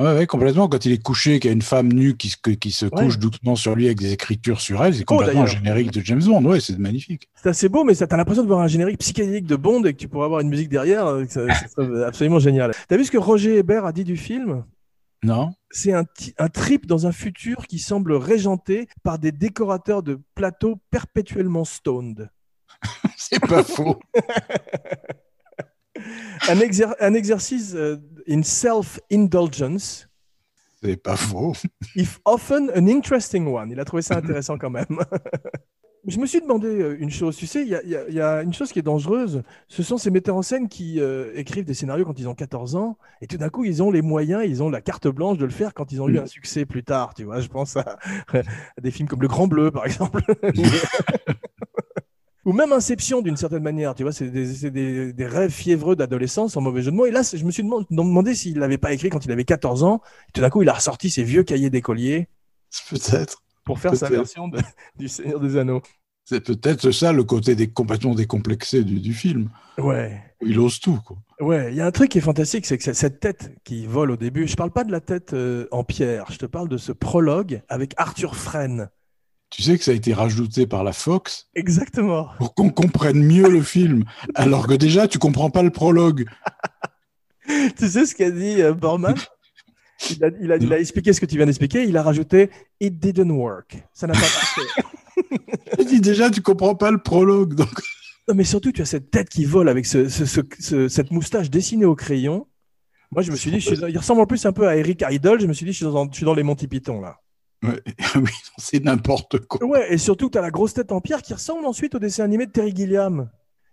[0.00, 0.68] Ouais, ouais, complètement.
[0.68, 2.90] Quand il est couché, qu'il y a une femme nue qui se, qui se Ouais.
[2.92, 6.00] couche doucement sur lui avec des écritures sur elle, c'est Oh, complètement un générique de
[6.04, 6.44] James Bond.
[6.44, 7.28] Ouais, c'est magnifique.
[7.34, 9.92] C'est assez beau, mais ça, t'as l'impression de voir un générique psychédélique de Bond et
[9.92, 11.04] que tu pourrais avoir une musique derrière.
[11.06, 12.70] euh, Ça, ça serait absolument génial.
[12.86, 14.62] T'as vu ce que Roger Hébert a dit du film?
[15.22, 16.04] Non C'est un,
[16.48, 22.30] trip dans un futur qui semble régenté par des décorateurs de plateaux perpétuellement stoned.
[23.16, 23.98] C'est pas faux.
[26.48, 27.96] Un, exer- un exercice euh,
[28.28, 30.08] in self-indulgence,
[30.80, 31.54] C'est pas faux.
[31.96, 33.72] if often an interesting one.
[33.72, 34.86] Il a trouvé ça intéressant quand même.
[36.08, 38.54] Je me suis demandé euh, une chose, tu sais, il y a, y y une
[38.54, 42.04] chose qui est dangereuse, ce sont ces metteurs en scène qui euh, écrivent des scénarios
[42.06, 44.70] quand ils ont 14 ans, et tout d'un coup, ils ont les moyens, ils ont
[44.70, 46.22] la carte blanche de le faire quand ils ont eu Mm.
[46.22, 47.98] un succès plus tard, tu vois, je pense à,
[48.32, 50.22] à des films comme Le Grand Bleu, par exemple.
[52.44, 55.96] Ou même Inception, d'une certaine manière, tu vois, c'est des, c'est des- des rêves fiévreux
[55.96, 57.04] d'adolescence, en mauvais jeu de mots.
[57.04, 59.82] Et là, je me suis demandé, demandé s'il l'avait pas écrit quand il avait 14
[59.84, 62.28] ans, et tout d'un coup, il a ressorti ses vieux cahiers d'écolier
[62.88, 63.42] Peut-être.
[63.64, 64.60] pour faire sa version de-
[64.96, 65.82] du Seigneur des Anneaux.
[66.28, 69.48] C'est peut-être ça le côté des, complètement décomplexé du, du film.
[69.78, 70.20] Ouais.
[70.42, 71.16] Il ose tout, quoi.
[71.40, 74.10] Ouais, il y a un truc qui est fantastique, c'est que cette tête qui vole
[74.10, 76.76] au début, je parle pas de la tête euh, en pierre, je te parle de
[76.76, 78.90] ce prologue avec Arthur Fresne.
[79.48, 81.48] Tu sais que ça a été rajouté par la Fox?
[81.54, 82.28] Exactement.
[82.36, 84.04] pour qu'on comprenne mieux le film.
[84.34, 86.26] Alors que déjà, tu comprends pas le prologue.
[87.78, 89.14] tu sais ce qu'a dit euh, Borman
[90.10, 92.50] il a, il, a, il a expliqué ce que tu viens d'expliquer, il a rajouté
[92.80, 93.82] It didn't work.
[93.94, 94.60] Ça n'a pas marché.
[95.78, 97.54] Je dis déjà, tu comprends pas le prologue.
[97.54, 97.70] Donc...
[98.28, 101.10] non, mais surtout, tu as cette tête qui vole avec ce, ce- ce- ce- cette
[101.10, 102.46] moustache dessinée au crayon.
[103.10, 104.76] Moi, je me suis dit, je suis dans- il ressemble en plus un peu à
[104.76, 105.40] Eric Idle.
[105.40, 107.18] Je me suis dit, je suis dans, je suis dans les Monty Python là.
[107.64, 107.80] Ouais,
[108.16, 109.64] oui, c'est n'importe quoi.
[109.66, 112.22] Ouais, et surtout, tu as la grosse tête en pierre qui ressemble ensuite au dessin
[112.24, 113.30] animé de Terry Gilliam.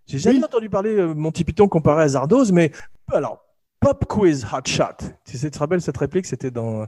[0.07, 0.43] J'ai jamais Oui.
[0.43, 2.71] entendu parler euh, Monty Python comparé à Zardoz, mais
[3.11, 3.43] alors,
[3.79, 5.05] Pop Quiz Hot Shot.
[5.25, 6.25] Tu sais, tu te rappelles cette réplique?
[6.25, 6.87] C'était dans,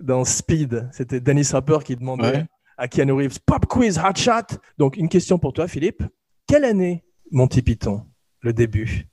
[0.00, 0.88] dans Speed.
[0.92, 2.46] C'était Dennis Hopper qui demandait Ouais.
[2.76, 4.58] À Keanu Reeves Pop Quiz Hot Shot.
[4.78, 6.02] Donc, une question pour toi, Philippe.
[6.46, 8.06] Quelle année Monty Python
[8.40, 9.08] Le début?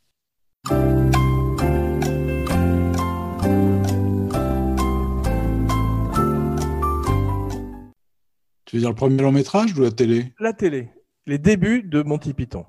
[8.66, 10.34] Tu veux dire le premier long métrage ou la télé?
[10.40, 10.90] La télé.
[11.26, 12.66] Les débuts de Monty Python.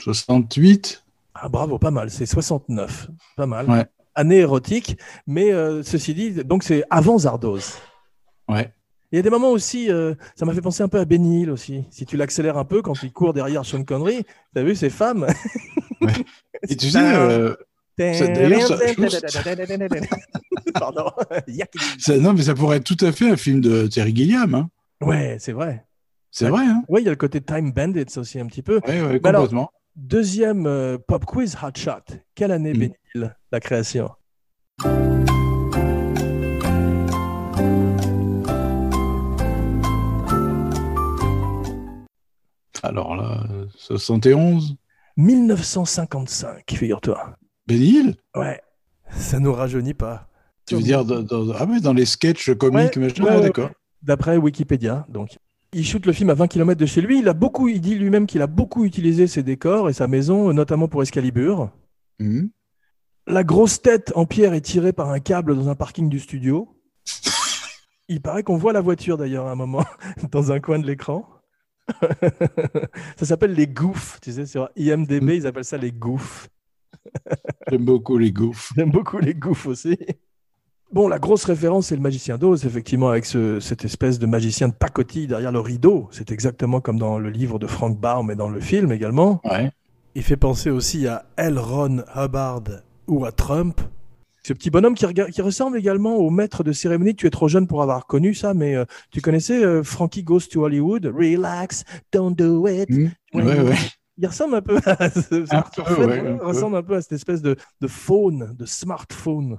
[0.00, 3.10] 68 Ah bravo, pas mal, c'est 69.
[3.36, 3.68] Pas mal.
[3.68, 3.86] Ouais.
[4.14, 7.78] Année érotique, mais euh, ceci dit, donc c'est avant Zardoz.
[8.48, 8.72] Ouais.
[9.12, 11.42] Il y a des moments aussi, euh, ça m'a fait penser un peu à Benny
[11.42, 11.84] Hill aussi.
[11.90, 15.26] Si tu l'accélères un peu quand il court derrière Sean Connery, t'as vu ces femmes?
[16.68, 17.54] Et tu sais, euh,
[17.98, 18.26] ça,
[20.74, 21.10] Pardon.
[22.20, 24.54] Non, mais ça pourrait être tout à fait un film de Terry Gilliam.
[24.54, 24.70] Hein.
[25.00, 25.84] Ouais, c'est vrai.
[26.30, 28.80] C'est vrai, hein Ouais, il y a le côté Time Bandits aussi un petit peu.
[28.86, 29.72] Ouais, ouais, alors- complètement.
[29.96, 32.14] Deuxième euh, pop quiz Hot Shot.
[32.36, 32.78] Quelle année Mm.
[32.78, 34.10] Benny Hill, la création?
[42.82, 44.76] Alors là, euh, 71
[45.16, 47.36] 1955, figure-toi.
[47.68, 48.60] Hill Ouais.
[49.10, 50.28] Ça nous rajeunit pas.
[50.66, 53.70] Tu veux dire dans, dans- ah ouais, dans les sketchs comiques, Ouais, ouais, ah, d'accord.
[54.02, 55.36] D'après Wikipédia, donc.
[55.72, 57.20] Il shoot le film à 20 km de chez lui.
[57.20, 60.52] Il a beaucoup, il dit lui-même qu'il a beaucoup utilisé ses décors et sa maison,
[60.52, 61.70] notamment pour Excalibur.
[62.18, 62.50] Mhm.
[63.26, 66.76] La grosse tête en pierre est tirée par un câble dans un parking du studio.
[68.08, 69.84] Il paraît qu'on voit la voiture d'ailleurs à un moment
[70.32, 71.28] dans un coin de l'écran.
[73.16, 76.48] ça s'appelle les goofs, tu sais, sur IMDB, ils appellent ça les goofs.
[77.70, 78.72] J'aime beaucoup les gouffres.
[78.76, 79.96] J'aime beaucoup les goofs aussi.
[80.92, 84.68] Bon, la grosse référence, c'est le magicien d'Oz, effectivement, avec ce- cette espèce de magicien
[84.68, 86.08] de pacotille derrière le rideau.
[86.10, 89.40] C'est exactement comme dans le livre de Frank Baum et dans le film également.
[89.44, 89.70] Ouais.
[90.16, 91.58] Il fait penser aussi à L.
[91.58, 92.64] Ron Hubbard
[93.06, 93.80] ou à Trump.
[94.42, 97.14] Ce petit bonhomme qui, ressemble également au maître de cérémonie.
[97.14, 100.40] Tu es trop jeune pour avoir connu ça, mais euh, tu connaissais euh, Frankie Goes
[100.50, 101.06] to Hollywood?
[101.06, 102.88] Relax, don't do it.
[103.34, 103.76] Ouais, ouais.
[104.16, 106.44] Il ressemble un peu à ce, Un peu, ouais, un peu.
[106.44, 109.58] ressemble un peu à cette espèce de, de phone, de smartphone.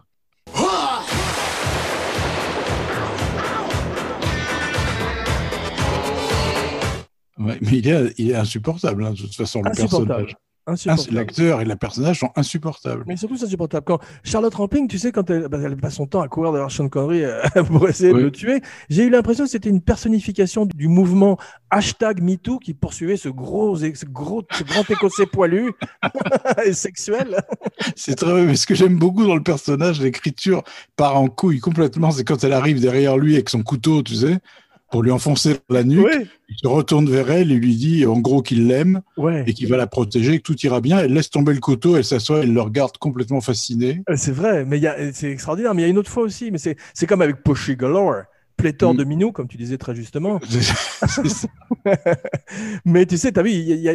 [7.37, 10.35] Mais il est, il est insupportable, hein, de toute façon, le personnage.
[11.11, 13.03] L'acteur et le personnage sont insupportables.
[13.07, 13.83] Mais surtout, c'est insupportable.
[13.85, 16.69] Quand Charlotte Rampling, tu sais, quand elle, bah, elle passe son temps à courir derrière
[16.69, 20.67] Sean Connery euh, pour essayer de le tuer, j'ai eu l'impression que c'était une personnification
[20.67, 21.37] du mouvement
[21.71, 25.71] hashtag MeToo qui poursuivait ce gros, ce gros, ce grand écossais poilu
[26.65, 27.37] et sexuel.
[27.95, 30.63] C'est très vrai, mais ce que j'aime beaucoup dans le personnage, l'écriture
[30.95, 34.37] part en couille complètement, c'est quand elle arrive derrière lui avec son couteau, tu sais,
[34.91, 36.05] pour lui enfoncer la nuque.
[36.49, 39.43] Il se retourne vers elle et lui dit en gros qu'il l'aime ouais.
[39.47, 40.99] et qu'il va la protéger, que tout ira bien.
[40.99, 44.03] Elle laisse tomber le couteau, elle s'assoit, elle le regarde complètement fascinée.
[44.09, 44.81] Euh, C'est vrai, mais
[45.13, 45.73] c'est extraordinaire.
[45.73, 48.23] Mais il y a une autre fois aussi, mais c'est comme avec Pushy Galore,
[48.57, 48.97] pléthore Mm.
[48.97, 50.39] de minous, comme tu disais très justement.
[52.85, 53.51] Mais tu sais, t'as vu,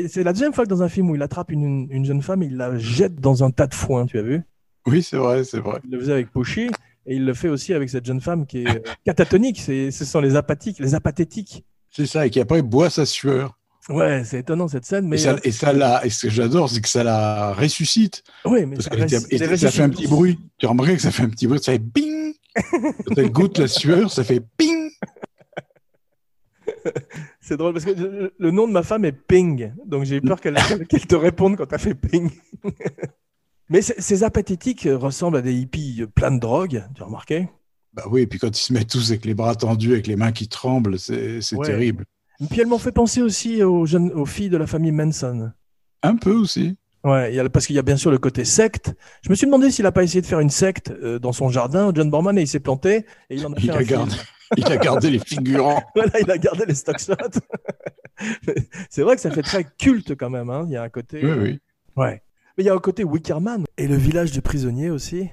[0.09, 2.43] c'est la deuxième fois que dans un film où il attrape une, une jeune femme
[2.43, 4.43] il la jette dans un tas de foin, tu as vu?
[4.87, 5.81] Oui, c'est vrai, c'est vrai.
[5.85, 6.71] Il le faisait avec Pushy
[7.07, 9.61] et il le fait aussi avec cette jeune femme qui est euh, catatonique.
[9.61, 11.65] C'est, ce sont les apathiques, les apathétiques.
[11.91, 13.59] C'est ça, et qui après boit sa sueur.
[13.89, 16.33] Ouais, c'est étonnant cette scène, mais et, ça, euh, et ça la, et ce que
[16.33, 18.25] j'adore, c'est que ça la ressuscite.
[18.45, 20.41] ouais, mais Parce ça, était- reste- et ça fait un petit bruit.
[20.59, 22.35] Tu as remarqué que ça fait un petit bruit, ça fait ping.
[23.07, 24.91] Quand elle goûte la sueur, ça fait ping.
[27.41, 30.21] C'est drôle parce que le, le nom de ma femme est Ping, donc j'ai eu
[30.21, 30.57] peur qu'elle,
[30.89, 32.29] qu'elle te réponde quand t'as fait Ping.
[33.69, 37.49] Mais ces- apathétiques ressemblent à des hippies pleins de drogue, tu as remarqué?
[37.93, 40.17] Bah oui, et puis quand ils se mettent tous avec les bras tendus, avec les
[40.17, 41.67] mains qui tremblent, c'est Ouais.
[41.67, 42.05] terrible.
[42.41, 45.51] Et Puis elle m'en fait penser aussi aux, jeunes, aux filles de la famille Manson.
[46.03, 46.77] Un peu aussi.
[47.03, 48.93] Ouais, il y a, parce qu'il y a bien sûr le côté secte.
[49.23, 51.49] Je me suis demandé s'il a pas essayé de faire une secte euh, dans son
[51.49, 53.07] jardin, John Borman, et il s'est planté.
[53.31, 54.25] Et il en a Il fait a, un gardé, film.
[54.59, 55.83] il a gardé les figurants.
[55.95, 57.15] Voilà, il a gardé les stock shots.
[58.91, 60.51] C'est vrai que ça fait très culte quand même.
[60.51, 60.65] hein.
[60.69, 61.21] Il y a un côté.
[61.25, 61.61] Oui, oui.
[61.97, 62.23] Ouais.
[62.57, 63.65] Mais il y a un côté Wickerman.
[63.77, 65.29] Et le village des prisonniers aussi.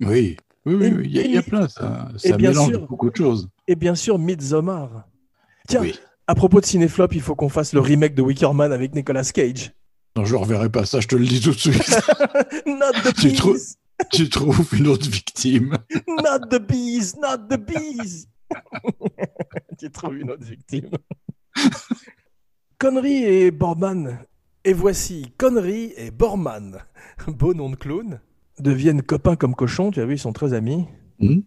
[0.00, 0.90] Oui, oui, oui.
[1.04, 3.16] Il, y a, il y a plein, ça, et ça bien mélange sûr- beaucoup de
[3.16, 3.48] choses.
[3.66, 5.06] Et bien sûr, Midsommar.
[5.66, 5.98] Tiens, Oui.
[6.26, 9.72] à propos de Cinéflop, il faut qu'on fasse le remake de Wickerman avec Nicolas Cage.
[10.16, 11.74] Non, je ne reverrai pas ça, je te le dis tout de suite.
[12.66, 13.76] Not the Tu trouves- bees!
[14.12, 15.76] tu trouves une autre victime.
[16.06, 17.14] Not the bees!
[17.20, 18.28] Not the bees!
[19.78, 20.90] tu trouves une autre victime.
[22.78, 24.18] Connery et Borman.
[24.68, 26.84] Et voici Connery et Borman,
[27.26, 28.20] beau nom de clown,
[28.58, 29.90] deviennent copains comme cochons.
[29.90, 30.86] Tu as vu, ils sont très amis.
[31.20, 31.40] Hmm.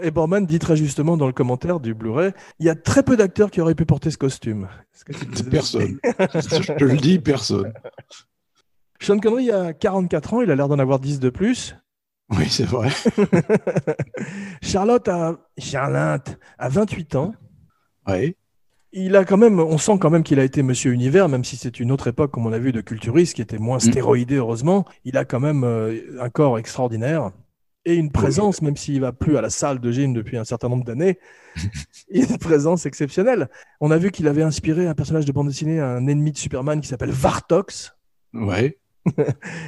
[0.00, 3.16] Et Borman dit très justement dans le commentaire du Blu-ray il y a très peu
[3.16, 4.68] d'acteurs qui auraient pu porter ce costume.
[5.04, 5.98] Que tu Personne.
[6.04, 7.72] je te le dis, personne.
[9.00, 11.74] Sean Connery a 44 ans, il a l'air d'en avoir 10 de plus.
[12.30, 12.90] Oui, c'est vrai.
[14.62, 17.34] Charlotte a, Charlotte a 28 ans.
[18.06, 18.36] Oui.
[18.92, 21.56] Il a quand même, on sent quand même qu'il a été Monsieur Univers, même si
[21.56, 24.86] c'est une autre époque, comme on a vu, de culturiste, qui était moins stéroïdé, heureusement.
[25.04, 27.30] Il a quand même euh, un corps extraordinaire
[27.84, 30.68] et une présence, même s'il va plus à la salle de gym depuis un certain
[30.68, 31.18] nombre d'années,
[32.10, 33.48] une présence exceptionnelle.
[33.80, 36.80] On a vu qu'il avait inspiré un personnage de bande dessinée, un ennemi de Superman
[36.80, 37.94] qui s'appelle Vartox.
[38.32, 38.78] Ouais.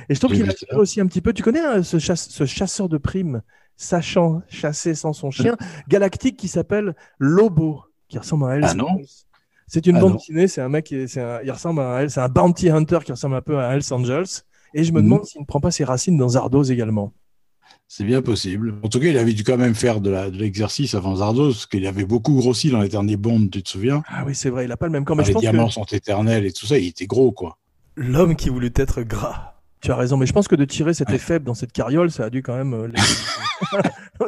[0.08, 1.32] Et je trouve qu'il a aussi un petit peu.
[1.32, 3.42] Tu connais hein, ce, chasse- ce chasseur de primes,
[3.76, 5.56] sachant chasser sans son chien,
[5.88, 8.98] galactique qui s'appelle Lobo, qui ressemble à Hells Ah non.
[9.66, 10.16] C'est une Ah bande non.
[10.16, 12.98] dessinée, c'est un mec, qui est- un- il ressemble à un, c'est un bounty hunter
[13.04, 14.26] qui ressemble un peu à Hells Angels.
[14.74, 15.04] Et je me Mhm.
[15.04, 17.12] demande s'il ne prend pas ses racines dans Zardoz également.
[17.88, 18.74] C'est bien possible.
[18.84, 21.86] En tout cas, il avait dû quand même faire de l'exercice avant Zardos, parce qu'il
[21.86, 24.02] avait beaucoup grossi dans les derniers Bonds, tu te souviens?
[24.06, 25.16] Ah oui, c'est vrai, il a pas le même corps.
[25.20, 27.56] Les diamants que sont éternels et tout ça, il était gros, quoi.
[27.96, 29.59] l'homme qui voulut être gras.
[29.82, 31.18] Tu as raison, mais je pense que de tirer cet Ouais.
[31.18, 32.74] faible dans cette carriole, ça a dû quand même.
[32.74, 32.88] euh,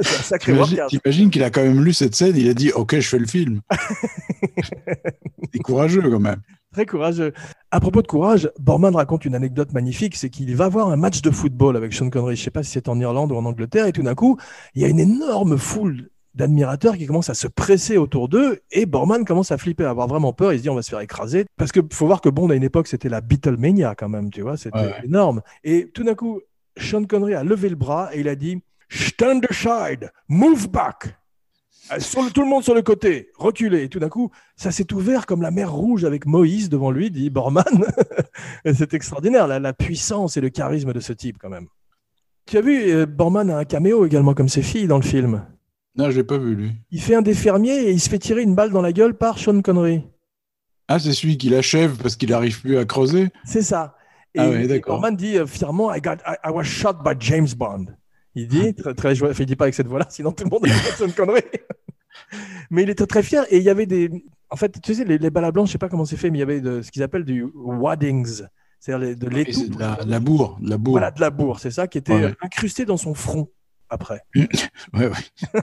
[0.00, 2.94] c'est un sacré T'imagines qu'il a quand même lu cette scène, il a dit Ok,
[2.98, 3.60] je fais le film.
[5.52, 6.40] C'est courageux quand même.
[6.72, 7.32] Très courageux.
[7.70, 11.20] À propos de courage, Borman raconte une anecdote magnifique, c'est qu'il va voir un match
[11.20, 12.36] de football avec Sean Connery.
[12.36, 14.38] Je sais pas si c'est en Irlande ou en Angleterre, et tout d'un coup,
[14.74, 18.86] il y a une énorme foule d'admirateurs qui commencent à se presser autour d'eux, et
[18.86, 20.52] Borman commence à flipper, à avoir vraiment peur.
[20.52, 22.54] Il se dit on va se faire écraser, parce que faut voir que Bond à
[22.54, 25.42] une époque c'était la Beatlemania quand même, tu vois, c'était Ouais, énorme.
[25.64, 26.40] Et tout d'un coup,
[26.78, 31.16] Sean Connery a levé le bras et il a dit Stand aside, move back.
[31.92, 33.82] Euh, Sur le- tout le monde sur le côté, reculez.
[33.84, 37.10] Et tout d'un coup, ça s'est ouvert comme la mer rouge avec Moïse devant lui,
[37.10, 37.64] dit Borman.
[38.72, 41.66] C'est extraordinaire, la, la puissance et le charisme de ce type, quand même.
[42.46, 45.44] Tu as vu, euh, Borman a un caméo également comme ses filles dans le film.
[45.96, 46.72] Non, je l'ai pas vu, lui.
[46.90, 49.14] Il fait un des fermiers et il se fait tirer une balle dans la gueule
[49.16, 50.02] par Sean Connery.
[50.88, 53.28] Ah, c'est celui qui l'achève parce qu'il n'arrive plus à creuser?
[53.44, 53.96] C'est ça.
[54.34, 54.94] Et, Ah ouais, et d'accord.
[55.00, 57.86] Borman dit euh, fièrement I, got, I, I was shot by James Bond.
[58.34, 60.64] Il dit, très, très joyeux, il dit pas avec cette voix-là, sinon tout le monde
[60.66, 61.42] a Sean Connery.
[62.70, 64.10] Mais il était très fier et il y avait des.
[64.48, 66.30] En fait, tu sais, les, les balles à blanc, je sais pas comment c'est fait,
[66.30, 68.42] mais il y avait de, ce qu'ils appellent du waddings,
[68.80, 69.66] c'est-à-dire de l'étau.
[69.66, 69.78] de
[70.10, 70.92] la, bourre, de la bourre.
[70.92, 72.34] Voilà, de la bourre, c'est ça, qui était Ouais.
[72.42, 73.48] incrusté dans son front
[73.92, 74.20] après.
[74.94, 75.62] Ouais, ouais.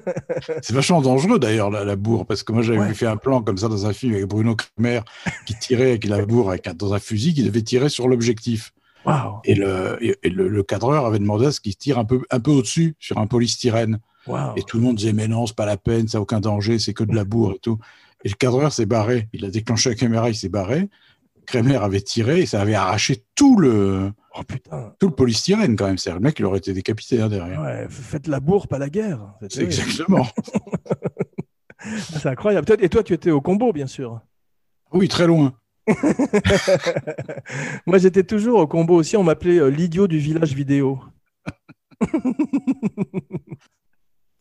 [0.62, 2.88] c'est vachement dangereux d'ailleurs la, la bourre parce que moi j'avais Ouais.
[2.90, 5.02] vu fait un plan comme ça dans un film avec Bruno Kremer
[5.46, 8.72] qui tirait avec la bourre avec un- dans un fusil qui devait tirer sur l'objectif
[9.06, 12.06] Waouh, et le et, et le, le cadreur avait demandé à ce qu'il tire un
[12.06, 14.54] peu un peu au-dessus sur un polystyrène waouh.
[14.58, 16.80] et tout le monde disait mais non c'est pas la peine ça a aucun danger
[16.80, 17.80] c'est que de la bourre et tout
[18.26, 20.90] et le cadreur s'est barré il a déclenché la caméra il s'est barré
[21.46, 24.94] Kremer avait tiré et ça avait arraché tout le Oh putain.
[25.00, 27.88] tout le polystyrène quand même c'est le mec il aurait été décapité hein, derrière Ouais,
[27.90, 29.34] faites la bourre, pas la guerre.
[29.50, 30.28] C'est exactement
[31.82, 32.68] C'est incroyable.
[32.82, 34.20] Et toi, tu étais au combo, bien sûr.
[34.92, 35.54] oui très loin
[37.86, 39.18] Moi, j'étais toujours au combo aussi.
[39.18, 41.00] On m'appelait euh, l'idiot du village vidéo.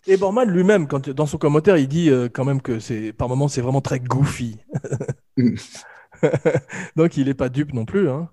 [0.07, 3.29] Et Borman lui-même, quand dans son commentaire, il dit euh, quand même que c'est par
[3.29, 4.59] moments c'est vraiment très goofy.
[5.37, 5.57] Mm.
[6.96, 8.09] Donc il est pas dupe non plus.
[8.09, 8.31] Hein.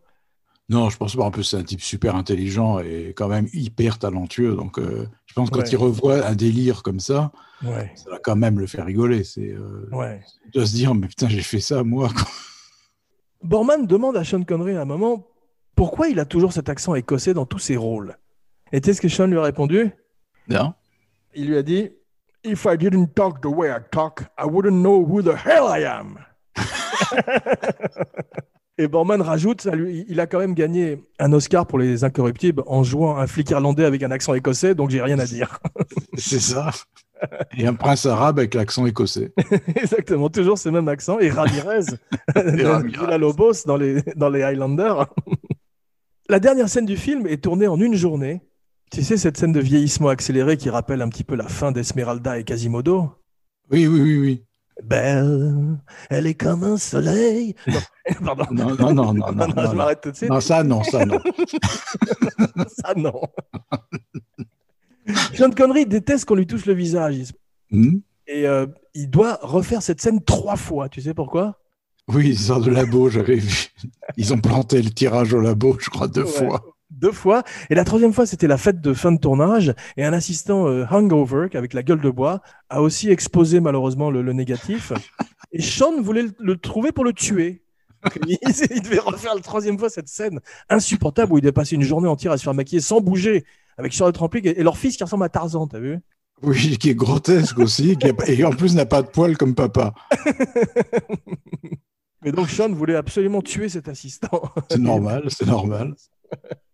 [0.70, 1.24] Non, je pense pas.
[1.24, 4.56] En plus, c'est un type super intelligent et quand même hyper talentueux.
[4.56, 5.70] Donc, euh, je pense que quand Ouais.
[5.70, 7.32] il revoit un délire comme ça,
[7.64, 9.24] Ouais, ça va quand même le faire rigoler.
[9.24, 10.22] C'est, euh, ouais.
[10.54, 12.10] doit se dire, mais putain, j'ai fait ça moi.
[13.44, 15.28] Borman demande à Sean Connery à un moment
[15.76, 18.18] pourquoi il a toujours cet accent écossais dans tous ses rôles?
[18.72, 19.92] Et tu sais ce que Sean lui a répondu?
[20.48, 20.74] Non
[21.34, 21.90] Il lui a dit
[22.46, 25.84] If I didn't talk the way I talk, I wouldn't know who the hell I
[25.86, 26.18] am.
[28.78, 32.62] Et Borman rajoute, ça lui- il a quand même gagné un Oscar pour les Incorruptibles
[32.68, 35.60] en jouant un flic irlandais avec un accent écossais, donc j'ai rien à dire.
[36.18, 36.72] C'est ça.
[37.58, 39.32] Et un prince arabe avec l'accent écossais.
[39.76, 41.20] Exactement, toujours ce même accent.
[41.20, 41.86] Et Ramirez,
[42.36, 42.98] de Ramirez.
[43.06, 45.08] Villalobos dans les, dans les Highlanders.
[46.28, 48.42] La dernière scène du film est tournée en une journée.
[48.92, 52.38] Tu sais, cette scène de vieillissement accéléré qui rappelle un petit peu la fin d'Esmeralda
[52.40, 53.10] et Quasimodo?
[53.72, 54.44] Oui, oui, oui, oui.
[54.84, 55.78] Belle,
[56.10, 57.56] elle est comme un soleil.
[58.22, 58.46] Non, pardon.
[58.52, 60.30] Non, non, non, non, non, je non, m'arrête tout de suite.
[60.30, 61.20] Non, ça, non, ça, non.
[62.68, 63.22] Ça, non.
[65.34, 67.34] Sean Connery déteste qu'on lui touche le visage.
[67.72, 68.00] Hmm?
[68.28, 70.90] Et euh, il doit refaire cette scène trois fois.
[70.90, 71.60] Tu sais pourquoi?
[72.08, 73.68] Oui, ils sortent de labo, j'avais vu.
[74.18, 76.30] Ils ont planté le tirage au labo, je crois, deux Ouais.
[76.32, 76.75] fois.
[77.06, 77.44] Deux fois.
[77.70, 79.76] Et la troisième fois, c'était la fête de fin de tournage.
[79.96, 82.42] Et un assistant euh, hungover, avec la gueule de bois,
[82.72, 84.92] a aussi exposé malheureusement le, le négatif.
[85.52, 87.62] Et Sean voulait le, le trouver pour le tuer.
[88.28, 88.40] Il,
[88.72, 92.08] il devait refaire la troisième fois cette scène insupportable où il devait passer une journée
[92.08, 93.46] entière à se faire maquiller sans bouger
[93.78, 96.00] avec Charlotte Rampling et, et leur fils qui ressemble à Tarzan, t'as vu?
[96.42, 99.94] Oui, qui est grotesque aussi, qui et en plus n'a pas de poils comme papa.
[102.24, 104.42] Mais donc Sean voulait absolument tuer cet assistant.
[104.72, 105.94] C'est normal, c'est normal.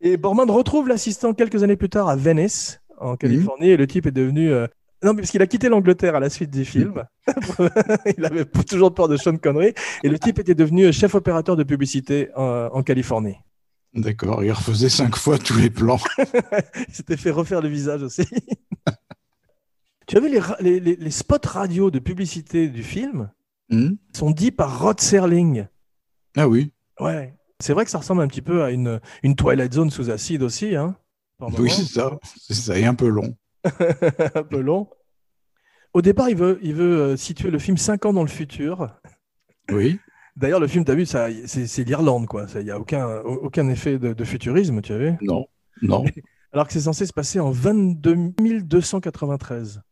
[0.00, 4.06] Et Borman retrouve l'assistant quelques années plus tard à Venice, en Californie, et le type
[4.06, 4.50] est devenu.
[4.50, 4.66] euh,
[5.02, 7.04] Non, mais parce qu'il a quitté l'Angleterre à la suite du film.
[8.16, 9.74] il avait toujours peur de Sean Connery.
[10.02, 13.36] Et le type était devenu chef opérateur de publicité en, en Californie.
[13.94, 15.98] D'accord, il refaisait cinq fois tous les plans.
[16.88, 18.22] Il s'était fait refaire le visage aussi.
[20.06, 23.30] tu as vu les, ra- les, les- les spots radio de publicité du film
[23.68, 25.66] Hmm sont dits par Rod Serling.
[26.36, 27.34] ah oui, Ouais.
[27.60, 30.42] C'est vrai que ça ressemble un petit peu à une, une Twilight Zone sous acide
[30.42, 30.74] aussi.
[30.74, 30.96] Hein,
[31.40, 32.18] Oui, c'est ça.
[32.36, 33.36] C'est ça, et un peu long.
[33.64, 34.88] un peu long.
[35.92, 38.94] Au départ, il veut, il veut euh, situer le film 5 ans dans le futur.
[39.70, 39.98] Oui.
[40.36, 42.46] D'ailleurs, le film, tu as vu, ça, c'est l'Irlande, quoi.
[42.54, 45.12] Il n'y a aucun, aucun effet de, de futurisme, tu as vu?
[45.20, 45.46] Non.
[45.82, 46.04] Non.
[46.52, 48.32] Alors que c'est censé se passer en 22
[48.62, 49.82] 293.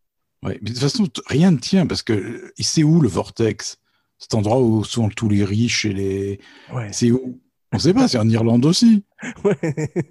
[0.43, 0.59] Ouais.
[0.63, 3.79] Mais de toute façon, rien ne tient parce que euh, c'est où le vortex?
[4.19, 6.41] Cet endroit où sont tous les riches et les.
[6.73, 6.89] Ouais.
[6.93, 7.41] C'est où
[7.73, 9.05] On ne sait pas, c'est en Irlande aussi.
[9.45, 9.57] Ouais.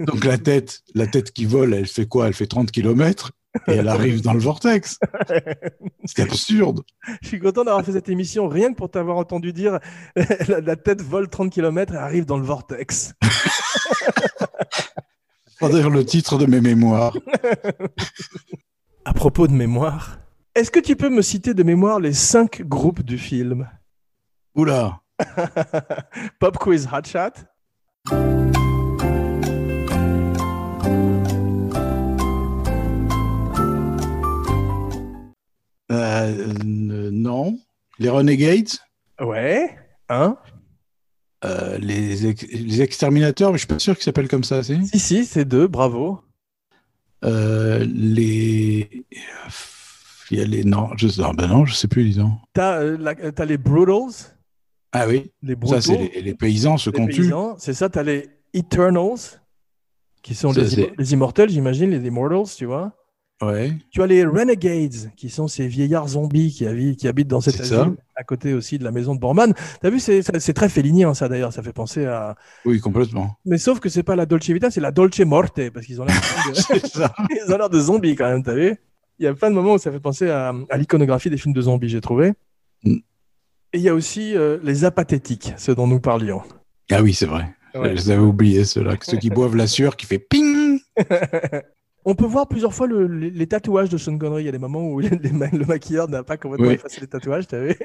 [0.01, 2.27] Donc la tête, la tête qui vole, elle fait quoi?
[2.27, 3.31] Elle fait 30 km
[3.67, 4.99] et elle arrive dans le vortex.
[6.05, 6.83] C'est absurde.
[7.21, 9.79] Je suis content d'avoir fait cette émission rien que pour t'avoir entendu dire
[10.47, 13.13] la, la tête vole 30 km et arrive dans le vortex.
[15.59, 17.17] C'est d'ailleurs le titre de mes mémoires.
[19.05, 20.19] À propos de mémoire,
[20.53, 23.69] est-ce que tu peux me citer de mémoire les cinq groupes du film?
[24.53, 25.01] Oula
[26.39, 27.45] Pop quiz hot chat
[35.91, 37.57] Euh, euh, Non.
[37.99, 38.69] Les Renegades?
[39.19, 39.75] Ouais.
[40.09, 40.37] Hein
[41.45, 44.83] Euh, les, ex- les exterminateurs, mais je suis pas sûr qu'ils s'appellent comme ça, c'est
[44.85, 46.21] Si, si, c'est deux, bravo.
[47.23, 49.05] euh, les.
[50.29, 50.63] Il y a les.
[50.63, 52.31] Non, je ah ben non, je sais plus, disons.
[52.53, 52.81] T'as
[53.31, 54.35] t'as les Brutals,
[54.91, 57.31] Ah oui, les ça Brutals, c'est les, les paysans, ceux qu'on tue.
[57.57, 59.41] C'est ça, t'as les Eternals,
[60.23, 62.93] qui sont Ça, les, les immortels, j'imagine, les Immortals, tu vois.
[63.39, 63.71] Ouais.
[63.91, 67.57] Tu as les Renegades, qui sont ces vieillards zombies qui, habi- qui habitent dans cet
[67.57, 67.81] C'est ça.
[67.81, 69.53] asile, à côté aussi de la maison de Borman.
[69.79, 72.35] T'as vu, c'est ça- très félinien, ça d'ailleurs, ça fait penser à...
[72.65, 73.37] Oui, complètement.
[73.45, 76.05] Mais sauf que c'est pas la Dolce Vita, c'est la Dolce Morte, parce qu'ils ont
[76.05, 76.15] l'air
[76.49, 76.87] de...
[76.87, 77.13] Ça.
[77.79, 78.75] Zombies quand même, t'as vu
[79.19, 81.53] Il y a plein de moments où ça fait penser à, à l'iconographie des films
[81.53, 82.33] de zombies, j'ai trouvé.
[82.83, 82.95] Mm.
[83.73, 86.41] Et il y a aussi euh, les apathétiques, ceux dont nous parlions.
[86.91, 87.53] Ah oui, c'est vrai.
[87.75, 87.89] Ouais.
[87.89, 88.95] Je les avais oubliés, ceux-là.
[89.01, 90.79] Ceux qui boivent la sueur qui fait ping.
[92.05, 94.43] On peut voir plusieurs fois le- les, les tatouages de Sean Connery.
[94.43, 96.75] Il y a des moments où les- les ma- le maquilleur n'a pas complètement Oui.
[96.75, 97.75] effacé les tatouages, t'as vu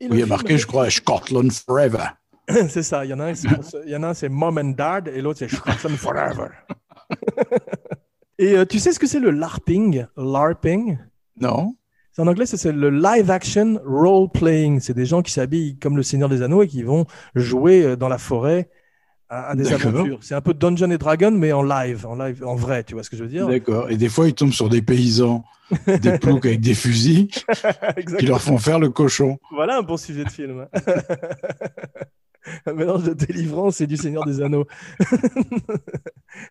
[0.00, 2.04] Oui, il y a marqué, je crois, Scotland Forever.
[2.68, 4.14] C'est ça, il y en a un, c'est pour ça- il y en a un,
[4.14, 6.48] c'est Mom and Dad et l'autre c'est Scotland Forever.
[8.38, 10.06] et euh, tu sais ce que c'est le LARPing?
[10.16, 10.98] LARPing?
[11.40, 11.74] Non
[12.18, 14.80] en anglais, c'est le live action role playing.
[14.80, 17.96] C'est des gens qui s'habillent comme le Seigneur des Anneaux et qui vont jouer euh,
[17.96, 18.68] dans la forêt
[19.28, 20.18] à, à des aventures.
[20.22, 23.02] C'est un peu Dungeon et Dragon, mais en live, en live, en vrai, tu vois
[23.02, 23.46] ce que je veux dire?
[23.46, 23.90] D'accord.
[23.90, 25.44] Et des fois, ils tombent sur des paysans,
[25.86, 27.28] des ploucs avec des fusils,
[28.18, 29.38] qui leur font faire le cochon.
[29.52, 30.66] Voilà un bon sujet de film.
[32.66, 34.66] un mélange de délivrance et du Seigneur des Anneaux.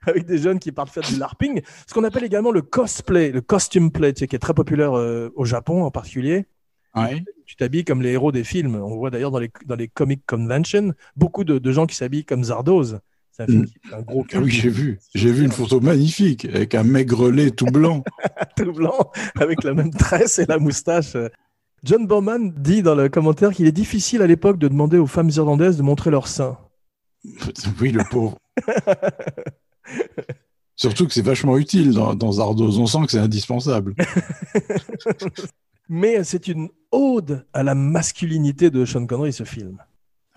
[0.06, 1.62] Avec des jeunes qui partent faire du LARPing.
[1.88, 4.98] Ce qu'on appelle également le cosplay, le costume play, tu sais, qui est très populaire
[4.98, 6.45] euh, au Japon en particulier.
[6.95, 7.24] Ouais.
[7.45, 8.76] Tu t'habilles comme les héros des films.
[8.76, 12.26] On voit d'ailleurs dans les, dans les comic conventions beaucoup de, de gens qui s'habillent
[12.26, 13.00] comme Zardoz.
[13.32, 13.66] C'est un film Mm.
[13.66, 15.00] qui est un gros Ah oui, j'ai vu.
[15.14, 18.04] J'ai vu une photo magnifique avec un maigrelet tout blanc.
[18.58, 21.16] tout blanc avec la même tresse et la moustache.
[21.84, 25.30] John Bowman dit dans le commentaire qu'il est difficile à l'époque de demander aux femmes
[25.30, 26.57] irlandaises de montrer leur sein.
[27.82, 28.38] Oui, le pauvre.
[30.75, 32.78] Surtout que c'est vachement utile dans, dans Zardoz.
[32.78, 33.95] On sent que c'est indispensable.
[35.89, 39.78] Mais c'est une ode à la masculinité de Sean Connery, ce film.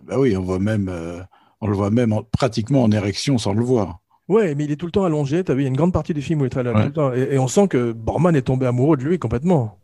[0.05, 1.21] Bah oui, on voit même, euh,
[1.61, 3.99] on le voit même en- pratiquement en érection sans le voir.
[4.29, 5.43] Ouais, mais il est tout le temps allongé.
[5.43, 6.83] T'as vu, il y a une grande partie du film où il est allongé Ouais.
[6.85, 7.13] tout le temps.
[7.13, 9.80] Et, et on sent que Borman est tombé amoureux de lui complètement.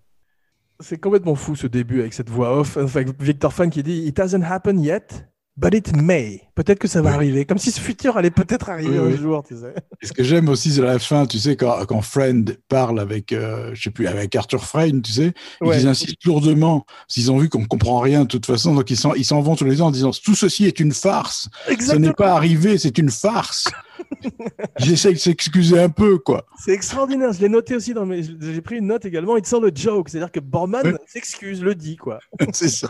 [0.80, 2.76] C'est complètement fou ce début avec cette voix off.
[2.76, 6.42] Avec Victor Fan qui dit It hasn't happened yet, but it may.
[6.54, 7.14] Peut-être que ça va Oui.
[7.16, 7.44] arriver.
[7.44, 9.16] Comme si ce futur allait peut-être arriver Oui, un oui.
[9.18, 9.74] jour, tu sais.
[10.02, 13.32] Et ce que j'aime aussi, c'est la fin, tu sais, quand, quand Friend parle avec,
[13.32, 15.80] euh, je sais plus, avec Arthur Frayne, tu sais, Ouais.
[15.80, 19.12] ils insistent lourdement, s'ils ont vu qu'on comprend rien de toute façon, donc ils s'en,
[19.14, 21.48] ils s'en vont tous les ans en disant, tout ceci est une farce.
[21.66, 22.06] Ce Exactement.
[22.08, 23.68] n'est pas arrivé, c'est une farce.
[24.78, 26.46] J'essaie de s'excuser un peu, quoi.
[26.64, 27.32] C'est extraordinaire.
[27.32, 28.22] Je l'ai noté aussi dans mes.
[28.22, 29.36] J'ai pris une note également.
[29.36, 30.08] It's all a joke.
[30.10, 32.18] C'est-à-dire que Borman s'excuse, le dit, quoi.
[32.52, 32.88] c'est ça.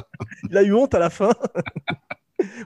[0.50, 1.30] Il a eu honte à la fin.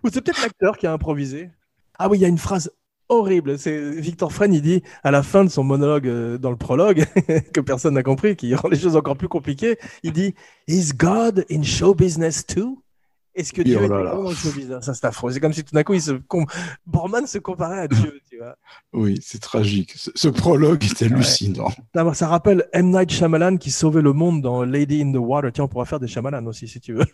[0.04, 1.50] Ou c'est peut-être l'acteur qui a improvisé.
[1.98, 2.70] Ah oui, il y a une phrase
[3.08, 3.58] horrible.
[3.58, 7.04] C'est Victor Fresne, il dit à la fin de son monologue euh, dans le prologue,
[7.52, 10.34] que personne n'a compris, qui rend les choses encore plus compliquées, il dit
[10.66, 12.82] Is God in show business too?
[13.32, 14.84] Est-ce que Dieu oh est là dans le show business?
[14.84, 15.30] Ça, c'est affreux.
[15.30, 16.46] C'est comme si tout d'un coup, il se com-
[16.84, 18.56] Borman se comparait à Dieu, tu vois.
[18.92, 19.92] Oui, c'est tragique.
[19.94, 21.70] Ce, ce prologue est hallucinant.
[21.94, 22.90] Ça, ça rappelle M.
[22.90, 25.52] Night Shyamalan qui sauvait le monde dans Lady in the Water.
[25.52, 27.06] Tiens, on pourra faire des Shyamalan aussi, si tu veux.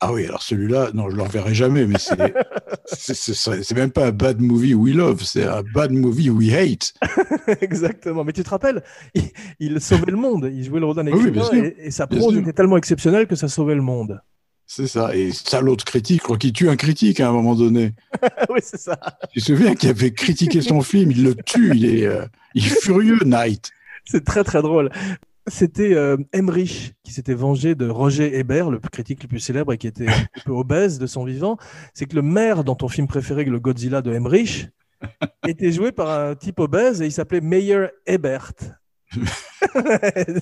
[0.00, 1.96] Ah oui, alors celui-là, non, je le reverrai jamais, mais
[2.86, 6.94] c'est, même pas un bad movie we love, c'est un bad movie we hate.
[7.60, 8.22] Exactement.
[8.22, 8.84] Mais tu te rappelles,
[9.14, 9.24] il,
[9.58, 10.50] il sauvait le monde.
[10.52, 13.26] Il jouait le rôle d'un Ah oui, écrivain et, et sa prose était tellement exceptionnelle
[13.26, 14.20] que ça sauvait le monde.
[14.70, 15.16] C'est ça.
[15.16, 17.94] Et salaud de critique, je crois qu'il tue un critique à un moment donné.
[18.50, 19.00] oui, c'est ça.
[19.32, 22.66] Tu te souviens qu'il avait critiqué son film, il le tue, il est, euh, il
[22.66, 23.70] est furieux, Knight.
[24.04, 24.90] C'est très très drôle.
[25.50, 29.78] C'était euh, Emmerich qui s'était vengé de Roger Ebert, le critique le plus célèbre et
[29.78, 31.56] qui était un peu obèse de son vivant.
[31.94, 34.68] C'est que le maire dans ton film préféré, le Godzilla de Emmerich,
[35.46, 38.52] était joué par un type obèse et il s'appelait Meyer Ebert.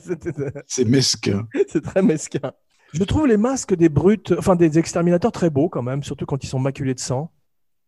[0.03, 1.47] C'était- C'est mesquin.
[1.69, 2.53] C'est très mesquin.
[2.93, 6.43] Je trouve les masques des brutes, enfin des exterminateurs très beaux quand même, surtout quand
[6.45, 7.33] ils sont maculés de sang.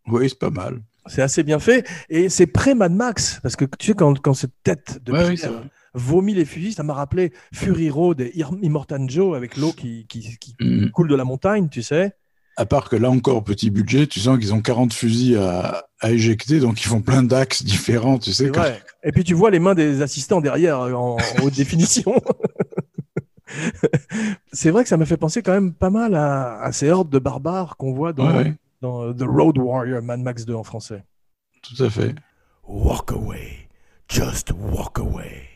[0.08, 0.80] Oui, c'est pas mal.
[1.06, 1.86] C'est assez bien fait.
[2.10, 5.52] Et c'est pré-Mad Max, parce que tu sais, quand, quand cette tête de Ouais, pierre
[5.52, 8.32] oui, vomit les fusils, ça m'a rappelé Fury Road et
[8.62, 10.90] Immortan Joe avec l'eau qui, qui, qui Mhm.
[10.90, 12.12] coule de la montagne, tu sais.
[12.56, 16.10] À part que là encore, petit budget, tu sens qu'ils ont 40 fusils à, à
[16.10, 18.50] éjecter, donc ils font plein d'axes différents, tu sais.
[18.50, 18.64] Quand-.
[19.04, 22.14] Et puis tu vois les mains des assistants derrière euh, en, haute définition.
[24.52, 27.10] c'est vrai que ça m'a fait penser quand même pas mal à, à ces hordes
[27.10, 30.54] de barbares qu'on voit dans, Ouais, ouais, dans euh, The Road Warrior, Mad Max 2
[30.54, 31.04] en français.
[31.62, 32.14] tout à fait.
[32.66, 33.68] Walk away,
[34.08, 35.47] just walk away.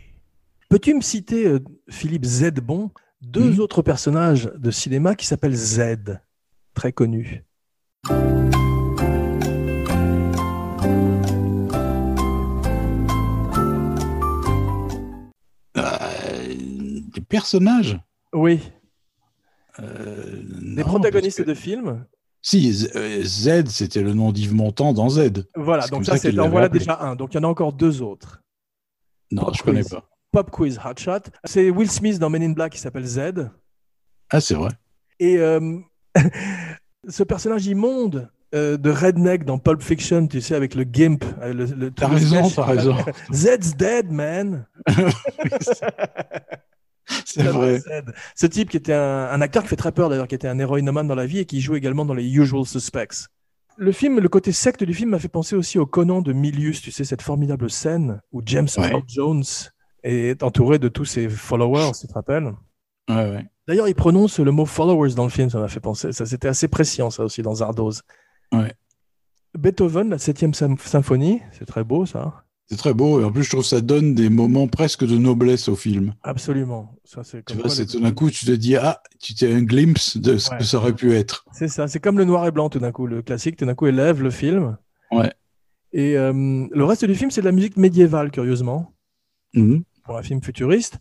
[0.73, 1.59] Peux-tu me citer, euh,
[1.91, 2.53] Philippe Z.
[2.63, 6.19] Bon, deux autres personnages de cinéma qui s'appellent Z,
[6.73, 7.45] très connus?
[15.77, 16.55] Euh,
[17.13, 18.01] des personnages?
[18.33, 18.61] Oui,
[19.79, 22.07] euh, des non, protagonistes que- de films?
[22.41, 25.45] Si, Z, c'était le nom d'Yves Montand dans Z.
[25.55, 27.15] Voilà, donc ça, c'est en voilà déjà un.
[27.15, 28.43] Donc il y en a encore deux autres.
[29.31, 30.09] Non, Pop je connais pas.
[30.33, 31.21] Pop Quiz Hotshot.
[31.45, 33.49] C'est Will Smith dans Men in Black qui s'appelle Z.
[34.31, 34.71] Ah, c'est vrai.
[35.21, 35.79] Et euh,
[37.09, 41.25] ce personnage immonde euh, de Redneck dans Pulp Fiction, tu sais, avec le gimp.
[41.43, 42.97] euh, le- le- T'as raison, t'as raison.
[43.33, 44.67] Zed's dead, man.
[47.25, 47.79] C'est vrai.
[47.81, 48.13] Zed.
[48.35, 50.59] Ce type qui était un, un acteur qui fait très peur d'ailleurs, qui était un
[50.59, 53.27] héroïnomane dans la vie et qui joue également dans les Usual Suspects.
[53.77, 56.81] Le film, le côté secte du film m'a fait penser aussi au Conan de Milius,
[56.83, 58.91] tu sais, cette formidable scène où James Ouais.
[58.91, 59.43] Earl Jones
[60.03, 62.53] est entouré de tous ses followers, tu te rappelles?
[63.09, 63.47] Ouais, ouais.
[63.69, 66.13] D'ailleurs, il prononce le mot followers dans le film, ça m'a fait penser.
[66.13, 68.03] Ça, c'était assez précis, ça aussi, dans Zardoz.
[68.53, 68.73] Ouais.
[69.59, 72.45] Beethoven, la septième sym- symphonie, c'est très beau, ça.
[72.69, 73.21] C'est très beau.
[73.21, 76.15] Et en plus, je trouve que ça donne des moments presque de noblesse au film.
[76.23, 76.97] Absolument.
[77.05, 79.63] Ça, c'est Tu vois, c'est tout d'un coup, tu te dis, ah, tu t'es un
[79.63, 80.59] glimpse de ce Ouais.
[80.59, 81.45] que ça aurait pu être.
[81.53, 83.07] C'est ça, c'est comme le noir et blanc tout d'un coup.
[83.07, 84.79] Le classique, tout d'un coup, élève le film.
[85.11, 85.31] Ouais.
[85.93, 86.33] Et euh,
[86.71, 88.95] le reste du film, c'est de la musique médiévale, curieusement,
[89.55, 89.83] Mhm.
[90.05, 90.99] Pour un film futuriste.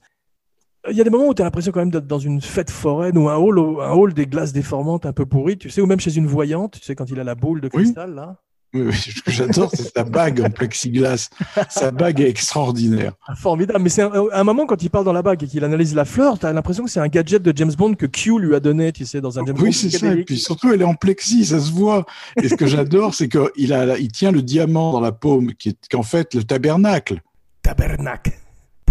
[0.90, 2.72] Il y a des moments où tu as l'impression quand même d'être dans une fête
[2.72, 5.86] foraine ou un hall, un hall des glaces déformantes un peu pourries, tu sais, ou
[5.86, 7.84] même chez une voyante, tu sais, quand il a la boule de Oui.
[7.84, 8.38] cristal, là.
[8.74, 11.30] Oui, oui, ce que j'adore, c'est sa bague en plexiglas.
[11.70, 13.14] Sa bague est extraordinaire.
[13.28, 13.82] Ah, formidable.
[13.84, 16.06] Mais c'est un, un moment, quand il parle dans la bague et qu'il analyse la
[16.06, 18.60] fleur, tu as l'impression que c'est un gadget de James Bond que Q lui a
[18.62, 19.64] donné, tu sais, dans un James Bond.
[19.66, 20.14] Oui, c'est ça.
[20.14, 22.06] Et puis surtout, elle est en plexi, ça se voit.
[22.42, 25.70] Et ce que j'adore, c'est qu'il a, il tient le diamant dans la paume, qui
[25.70, 27.22] est qu'en fait le tabernacle.
[27.62, 28.32] Tabernacle.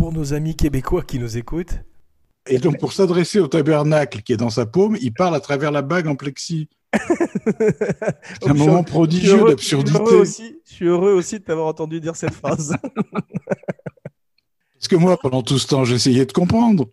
[0.00, 1.74] Pour nos amis québécois qui nous écoutent.
[2.48, 5.70] Et donc, pour s'adresser au tabernacle qui est dans sa paume, il parle à travers
[5.70, 6.70] la bague en plexi.
[6.96, 10.00] C'est un moment prodigieux d'absurdité.
[10.24, 12.74] Je suis heureux aussi, de t'avoir entendu dire cette phrase.
[14.72, 16.88] Parce que moi, pendant tout ce temps, j'essayais de comprendre.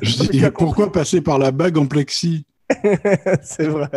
[0.00, 2.46] Je dis, pourquoi passer par la bague en plexi?
[3.42, 3.90] C'est vrai.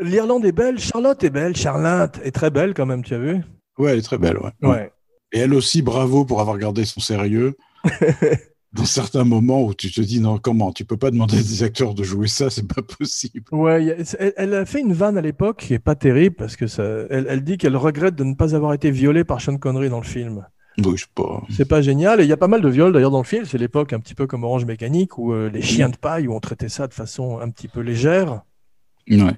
[0.00, 3.40] L'Irlande est belle, Charlotte est belle, Charlotte est très belle quand même, tu as vu?
[3.78, 4.52] Ouais, elle est très belle, ouais.
[4.60, 4.92] Ouais.
[5.32, 7.56] Et elle aussi, bravo pour avoir gardé son sérieux.
[8.74, 10.72] Dans certains moments où tu te dis, non, comment?
[10.72, 13.44] Tu peux pas demander à des acteurs de jouer ça, c'est pas possible.
[13.50, 16.66] Ouais, elle, elle a fait une vanne à l'époque qui est pas terrible parce que
[16.66, 19.88] ça, elle, elle dit qu'elle regrette de ne pas avoir été violée par Sean Connery
[19.88, 20.44] dans le film.
[20.96, 21.42] Sais pas.
[21.50, 23.44] C'est pas génial et il y a pas mal de viols d'ailleurs dans le film.
[23.44, 26.34] C'est l'époque un petit peu comme Orange Mécanique ou euh, les chiens de paille où
[26.34, 28.42] on traitait ça de façon un petit peu légère.
[29.10, 29.34] Ouais.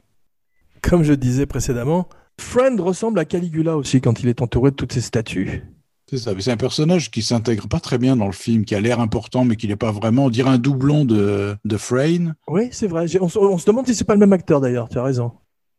[0.82, 4.92] Comme je disais précédemment, Friend ressemble à Caligula aussi quand il est entouré de toutes
[4.92, 5.64] ces statues.
[6.10, 6.34] C'est ça.
[6.34, 8.98] Mais c'est un personnage qui s'intègre pas très bien dans le film, qui a l'air
[8.98, 10.24] important, mais qui n'est pas vraiment.
[10.24, 12.34] On dirait un doublon de, de Frayne.
[12.48, 13.06] Oui, c'est vrai.
[13.20, 14.88] On, se- on se demande si c'est pas le même acteur d'ailleurs.
[14.88, 15.32] Tu as raison.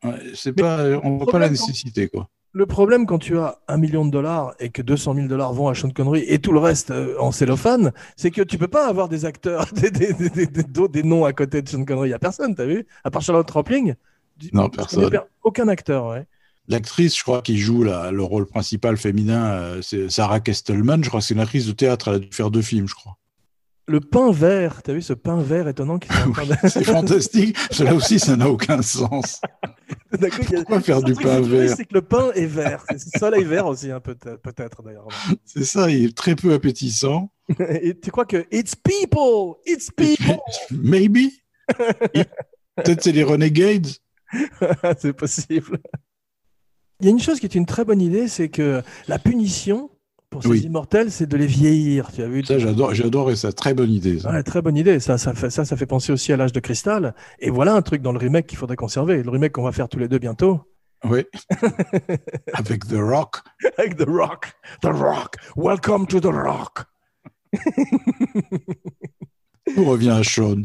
[0.04, 2.30] Ouais, c'est pas, on voit pas la nécessité, quoi.
[2.54, 5.70] Le problème quand tu as un million de dollars et que 200 000 dollars vont
[5.70, 8.90] à Sean Connery et tout le reste euh, en cellophane, c'est que tu peux pas
[8.90, 12.10] avoir des acteurs, des, des, des, des- noms à côté de Sean Connery.
[12.10, 12.86] Il y a personne, t'as vu?
[13.06, 13.94] À part Charlotte Rampling.
[14.52, 15.10] Non, personne.
[15.10, 16.26] per- Aucun acteur, ouais.
[16.68, 21.04] L'actrice, je crois, qui joue la- le rôle principal féminin, euh, c'est Sarah Kestelman.
[21.04, 22.08] Je crois que c'est une actrice de théâtre.
[22.10, 23.18] Elle a dû faire deux films, je crois.
[23.88, 26.14] Le pain vert, t'as vu ce pain vert étonnant qui de-
[26.70, 27.58] C'est fantastique.
[27.72, 29.42] Cela aussi, ça n'a aucun sens.
[30.22, 32.84] Y a- Pourquoi faire du pain vert C'est que le pain est vert.
[32.90, 35.08] C'est le soleil vert aussi, hein, peut-être, d'ailleurs.
[35.46, 37.32] C'est ça, il est très peu appétissant.
[37.82, 40.38] Et tu crois que it's people, it's people.
[40.70, 41.32] Maybe.
[42.76, 43.88] Peut-être c'est les Renegades.
[45.00, 45.80] c'est possible.
[47.02, 49.90] Il y a une chose qui est une très bonne idée, c'est que la punition
[50.30, 50.60] pour ces Oui.
[50.62, 52.10] immortels, c'est de les vieillir.
[52.14, 53.52] Tu as vu Ça, j'adore, j'ai adoré ça.
[53.52, 54.20] Très bonne idée.
[54.20, 54.32] Ça.
[54.32, 55.00] Ouais, très bonne idée.
[55.00, 57.14] Ça, ça fait, ça, ça fait penser aussi à l'âge de cristal.
[57.40, 59.24] Et voilà un truc dans le remake qu'il faudrait conserver.
[59.24, 60.62] Le remake qu'on va faire tous les deux bientôt.
[61.04, 61.26] Oui.
[62.54, 63.38] Avec The Rock.
[63.78, 64.54] Avec The Rock.
[64.82, 65.36] The Rock.
[65.58, 66.84] Welcome to The Rock.
[69.78, 70.64] On revient à Sean.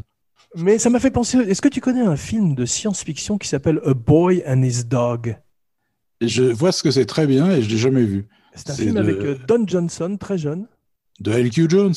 [0.57, 1.39] Mais ça m'a fait penser.
[1.39, 5.37] Est-ce que tu connais un film de science-fiction qui s'appelle A Boy and His Dog?
[6.21, 8.27] Je vois ce que c'est très bien et je l'ai jamais vu.
[8.55, 10.67] C'est un film de- avec euh, Don Johnson, très jeune.
[11.21, 11.67] De L.Q.
[11.69, 11.95] Jones.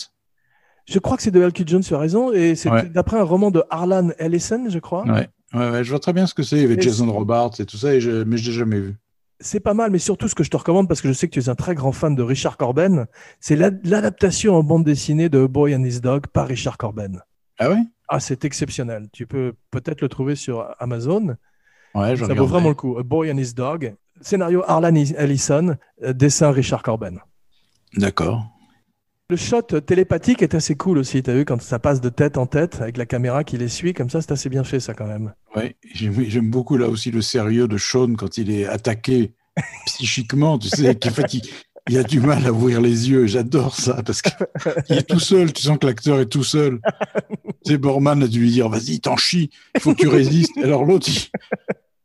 [0.88, 1.63] Je crois que c'est de L.Q.
[1.67, 2.32] Jones, tu as raison.
[2.34, 2.86] Et c'est Ouais.
[2.89, 5.05] d'après un roman de Harlan Ellison, je crois.
[5.05, 5.30] Ouais.
[5.53, 7.78] Ouais, ouais, je vois très bien ce que c'est avec Et Jason Robards et tout
[7.78, 8.24] ça, et je...
[8.24, 8.95] mais je l'ai jamais vu.
[9.39, 11.34] C'est pas mal, mais surtout ce que je te recommande, parce que je sais que
[11.34, 13.07] tu es un très grand fan de Richard Corben,
[13.39, 17.22] c'est la- l'adaptation en bande dessinée de Boy and His Dog par Richard Corben.
[17.57, 19.07] Ah ouais Ah, c'est exceptionnel.
[19.13, 21.36] Tu peux peut-être le trouver sur Amazon.
[21.95, 22.97] Ouais, je Ça vaut vraiment le coup.
[22.99, 23.95] A Boy and His Dog.
[24.22, 27.20] Scénario Harlan Ellison, euh, dessin Richard Corben.
[27.95, 28.45] D'accord.
[29.30, 32.47] Le shot télépathique est assez cool aussi, t'as vu, quand ça passe de tête en
[32.47, 35.05] tête avec la caméra qui les suit, comme ça, c'est assez bien fait ça quand
[35.05, 35.34] même.
[35.55, 39.34] Ouais, j'aime beaucoup là aussi le sérieux de Sean quand il est attaqué
[39.86, 41.43] psychiquement, tu sais, qu'en fait il,
[41.89, 43.26] il a du mal à ouvrir les yeux.
[43.26, 44.30] J'adore ça parce que
[44.89, 45.51] il est tout seul.
[45.51, 46.80] Tu sens que l'acteur est tout seul.
[47.65, 50.57] Tu sais, Borman a dû lui dire "Vas-y, t'en chies, il faut que tu résistes."
[50.59, 51.30] Alors l'autre, il,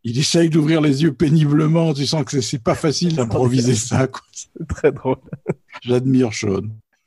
[0.05, 1.93] il essaye d'ouvrir les yeux péniblement.
[1.95, 4.07] Tu sens que c'est- pas facile d'improviser ça.
[4.33, 5.17] C'est très drôle.
[5.83, 6.63] J'admire Sean.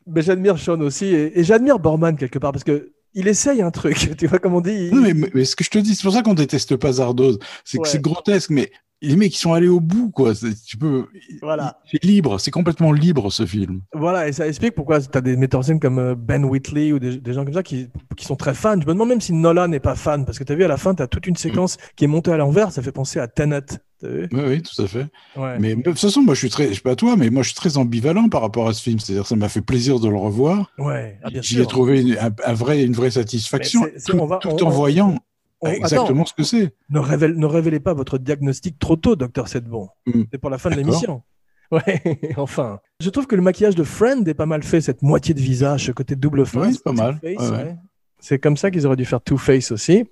[0.08, 3.72] Mais j'admire Sean aussi, et, et j'admire Borman quelque part, parce que il essaye un
[3.72, 4.72] truc, tu vois comme on dit.
[4.92, 6.94] il- Non, mais, mais ce que je te dis, c'est pour ça qu'on déteste pas
[6.94, 7.40] Zardoz.
[7.66, 8.72] C'est que c'est grotesque, mais
[9.02, 10.34] les mecs, ils sont allés au bout, quoi.
[10.66, 11.06] Tu peux.
[11.42, 11.80] Voilà.
[11.92, 13.82] C'est libre, c'est complètement libre ce film.
[13.94, 16.92] Voilà, et ça explique pourquoi tu as des metteurs en scène comme euh, Ben Whitley
[16.94, 18.74] ou des, des gens comme ça qui, qui sont très fans.
[18.82, 20.68] Je me demande même si Nolan n'est pas fan, parce que tu as vu à
[20.68, 23.20] la fin, tu as toute une séquence qui est montée à l'envers, ça fait penser
[23.20, 23.62] à Tenet.
[24.04, 25.08] Oui, oui, tout à fait.
[25.36, 25.58] Ouais.
[25.60, 27.48] Mais de toute façon, moi, je suis très, je sais pas toi, mais moi, je
[27.50, 29.00] suis très ambivalent par rapport à ce film.
[29.00, 30.72] C'est-à-dire, ça m'a fait plaisir de le revoir.
[30.78, 34.38] Ouais, ah, J'y ai trouvé une, un, un vrai, une vraie satisfaction, tout, on va-
[34.38, 35.18] tout on- en on- voyant
[35.62, 36.74] On- exactement attends, ce que c'est.
[36.90, 39.90] ne, révèle- ne révélez pas votre diagnostic trop tôt, docteur Sedbon.
[40.06, 40.24] Hmm.
[40.32, 41.24] C'est pour la fin de l'émission.
[41.70, 42.02] Ouais,
[42.38, 42.80] enfin.
[43.02, 45.88] Je trouve que le maquillage de Friend est pas mal fait, cette moitié de visage,
[45.88, 46.66] ce côté double face.
[46.66, 47.20] Ouais, c'est pas mal.
[47.20, 47.64] Two-Face, Ouais, ouais.
[47.64, 47.76] ouais.
[48.22, 50.06] C'est comme ça qu'ils auraient dû faire Two-Face aussi.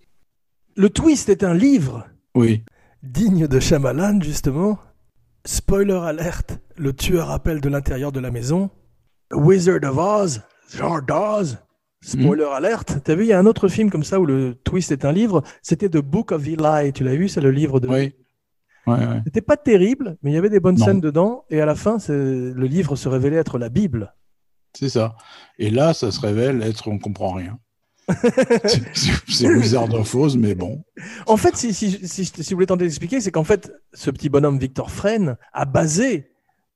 [0.75, 2.65] Le twist est un livre Oui.
[3.03, 4.77] digne de Shyamalan, justement.
[5.45, 8.69] Spoiler alerte, le tueur appelle de l'intérieur de la maison.
[9.33, 10.41] Wizard of Oz,
[11.09, 11.57] Oz.
[12.05, 12.97] Spoiler alerte.
[13.03, 15.11] T'as vu, il y a un autre film comme ça où le twist est un
[15.11, 15.41] livre.
[15.61, 16.93] C'était The Book of Eli.
[16.93, 17.87] Tu l'as vu, c'est le livre de.
[17.87, 18.13] Oui.
[18.87, 19.21] Ouais, ouais.
[19.25, 20.85] C'était pas terrible, mais il y avait des bonnes Non.
[20.85, 21.45] scènes dedans.
[21.49, 24.13] Et à la fin, le livre se révélait être la Bible.
[24.77, 25.15] C'est ça.
[25.57, 27.57] Et là, ça se révèle être, on comprend rien.
[29.25, 30.83] C'est- of Oz, mais bon.
[31.25, 34.29] En fait, si, si, si, si vous voulez tenter d'expliquer, c'est qu'en fait, ce petit
[34.29, 36.31] bonhomme Victor Fresne a basé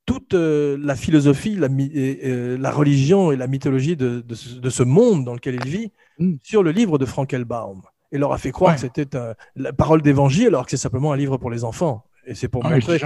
[0.06, 4.36] toute euh, la philosophie, la, mi- et, euh, la religion et la mythologie de, de
[4.36, 5.92] ce, de ce monde dans lequel il vit
[6.22, 6.36] Mm.
[6.44, 7.82] sur le livre de Frankelbaum.
[8.12, 8.76] Et leur a fait croire Ouais.
[8.76, 9.08] que c'était
[9.56, 12.04] la parole d'évangile alors que c'est simplement un livre pour les enfants.
[12.26, 13.00] Et c'est pour Ah, montrer.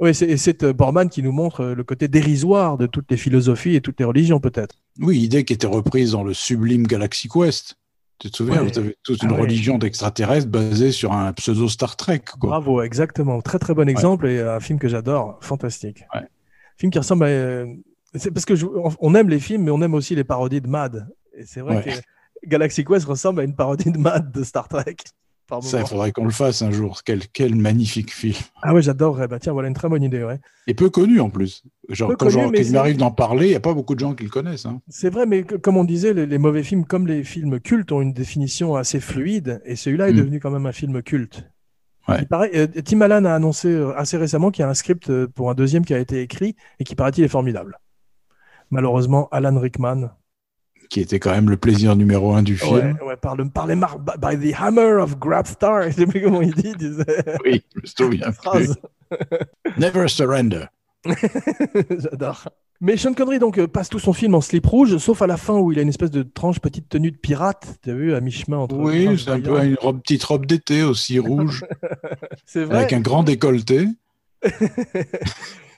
[0.00, 3.16] Oui, c'est, et c'est euh, Borman qui nous montre le côté dérisoire de toutes les
[3.16, 4.74] philosophies et toutes les religions, peut-être.
[5.00, 7.76] Oui, idée qui était reprise dans le sublime Galaxy Quest.
[8.18, 8.70] Tu te souviens, Ouais.
[8.70, 9.40] vous avez toute Ah une ouais.
[9.40, 12.20] religion d'extraterrestres basée sur un pseudo Star Trek.
[12.38, 12.50] Quoi.
[12.50, 13.40] Bravo, exactement.
[13.40, 16.04] Très très bon exemple et un film que j'adore, fantastique.
[16.78, 17.28] Film qui ressemble à.
[17.28, 17.66] euh,
[18.14, 18.66] C'est parce que je-
[19.00, 21.06] on- aime les films, mais on aime aussi les parodies de Mad.
[21.36, 21.82] Et c'est vrai Ouais.
[21.84, 24.96] que Galaxy Quest ressemble à une parodie de Mad de Star Trek.
[25.62, 27.00] Ça, il faudrait qu'on le fasse un jour.
[27.04, 28.34] Quel, quel magnifique film.
[28.62, 29.28] Ah ouais, j'adorerais.
[29.28, 30.22] Bah tiens, voilà une très bonne idée.
[30.22, 30.38] Ouais.
[30.66, 31.64] Et peu connu en plus.
[31.88, 34.00] Genre, Peu quand, connu, genre, c'est- m'arrive d'en parler, il n'y a pas beaucoup de
[34.00, 34.66] gens qui le connaissent.
[34.66, 34.82] hein.
[34.88, 37.92] C'est vrai, mais que- comme on disait, les, les mauvais films, comme les films cultes,
[37.92, 39.62] ont une définition assez fluide.
[39.64, 40.16] Et celui-là est Mm.
[40.18, 41.48] devenu quand même un film culte.
[42.08, 42.18] Ouais.
[42.22, 45.10] Il paraît, euh, Tim Allen a annoncé euh, assez récemment qu'il y a un script
[45.10, 47.78] euh, pour un deuxième qui a été écrit et qui paraît-il est formidable.
[48.70, 50.10] Malheureusement, Alan Rickman,
[50.90, 52.96] Qui était quand même le plaisir numéro un du film.
[53.00, 56.22] ouais, ouais, par, le, par les mar- by the hammer of Grabstar, je sais plus
[56.22, 58.30] comment il dit, il disait Oui, je me souviens.
[59.78, 60.64] Never surrender.
[61.90, 62.48] J'adore.
[62.80, 65.36] Mais Sean Connery donc euh, passe tout son film en slip rouge, sauf à la
[65.36, 67.78] fin où il a une espèce de tranche petite tenue de pirate.
[67.82, 68.76] Tu as vu à mi-chemin entre.
[68.76, 71.64] Oui, c'est un peu une robe- petite robe d'été aussi rouge,
[72.46, 72.78] C'est vrai.
[72.78, 73.86] avec un grand décolleté.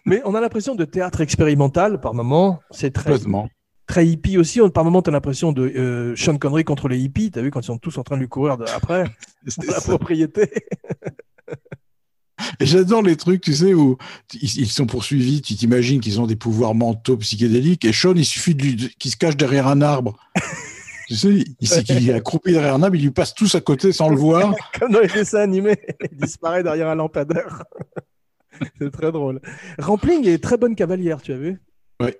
[0.07, 2.61] Mais on a l'impression de théâtre expérimental par moment.
[2.70, 3.11] C'est très,
[3.86, 4.61] très hippie aussi.
[4.61, 7.30] On- Par moment, tu as l'impression de euh, Sean Connery contre les hippies.
[7.30, 9.05] Tu as vu quand ils sont tous en train de lui courir de- après
[9.66, 10.51] la propriété.
[12.61, 13.97] Et j'adore les trucs, tu sais, où
[14.41, 18.57] ils, sont poursuivis, tu t'imagines qu'ils ont des pouvoirs mentaux psychédéliques, et Sean, il suffit
[18.57, 20.16] qu'il se cache derrière un arbre.
[21.09, 23.61] Tu sais, il, il, il est accroupi derrière un arbre, il lui passe tous à
[23.61, 24.55] côté sans le voir.
[24.78, 25.76] Comme dans les dessins animés,
[26.09, 27.64] il disparaît derrière un lampadaire.
[28.78, 29.41] C'est très drôle.
[29.80, 31.61] Rampling est très bonne cavalière, tu as vu?
[32.01, 32.11] Oui.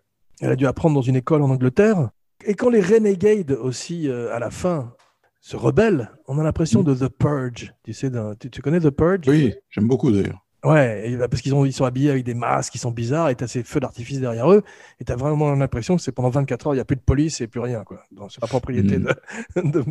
[0.41, 2.11] Elle a dû apprendre dans une école en Angleterre.
[2.45, 4.93] Et quand les Renegades aussi, euh, à la fin,
[5.41, 7.73] se rebellent, on a l'impression de The Purge.
[7.85, 9.29] Tu sais, tu, tu connais The Purge?
[9.29, 10.45] Oui, j'aime beaucoup d'ailleurs.
[10.63, 13.35] Ouais, bah, parce qu'ils ont, ils sont habillés avec des masques, ils sont bizarres, et
[13.35, 14.63] t'as ces feux d'artifice derrière eux,
[15.01, 17.41] et t'as vraiment l'impression que c'est pendant 24 heures, il n'y a plus de police
[17.41, 18.03] et plus rien, quoi.
[18.29, 19.09] C'est la propriété de,
[19.57, 19.83] de,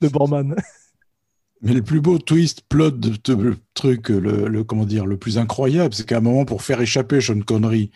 [0.00, 0.56] de Borman.
[1.62, 5.38] Mais le plus beau twist, plot de ce truc, le, le- comment dire, le plus
[5.38, 7.90] incroyable, c'est qu'à un moment, pour faire échapper Sean Connery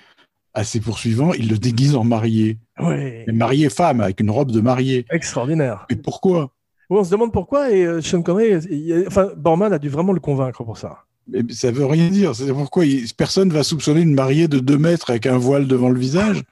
[0.54, 2.58] à ses poursuivants, il le déguise en marié.
[2.78, 5.04] Mais marié femme, avec une robe de mariée.
[5.10, 5.86] extraordinaire.
[5.90, 6.52] Mais pourquoi?
[6.92, 10.18] On se demande pourquoi, et euh, Sean Connery, il- enfin, Borman a dû vraiment le
[10.20, 11.04] convaincre pour ça.
[11.28, 12.34] Mais ça veut rien dire.
[12.34, 15.88] C'est pourquoi il- personne va soupçonner une mariée de 2 mètres avec un voile devant
[15.90, 16.42] le visage.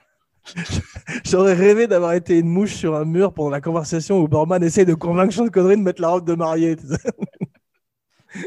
[1.24, 4.86] J'aurais rêvé d'avoir été une mouche sur un mur pendant la conversation où Borman essaye
[4.86, 6.76] de convaincre Sean Connery de mettre la robe de mariée.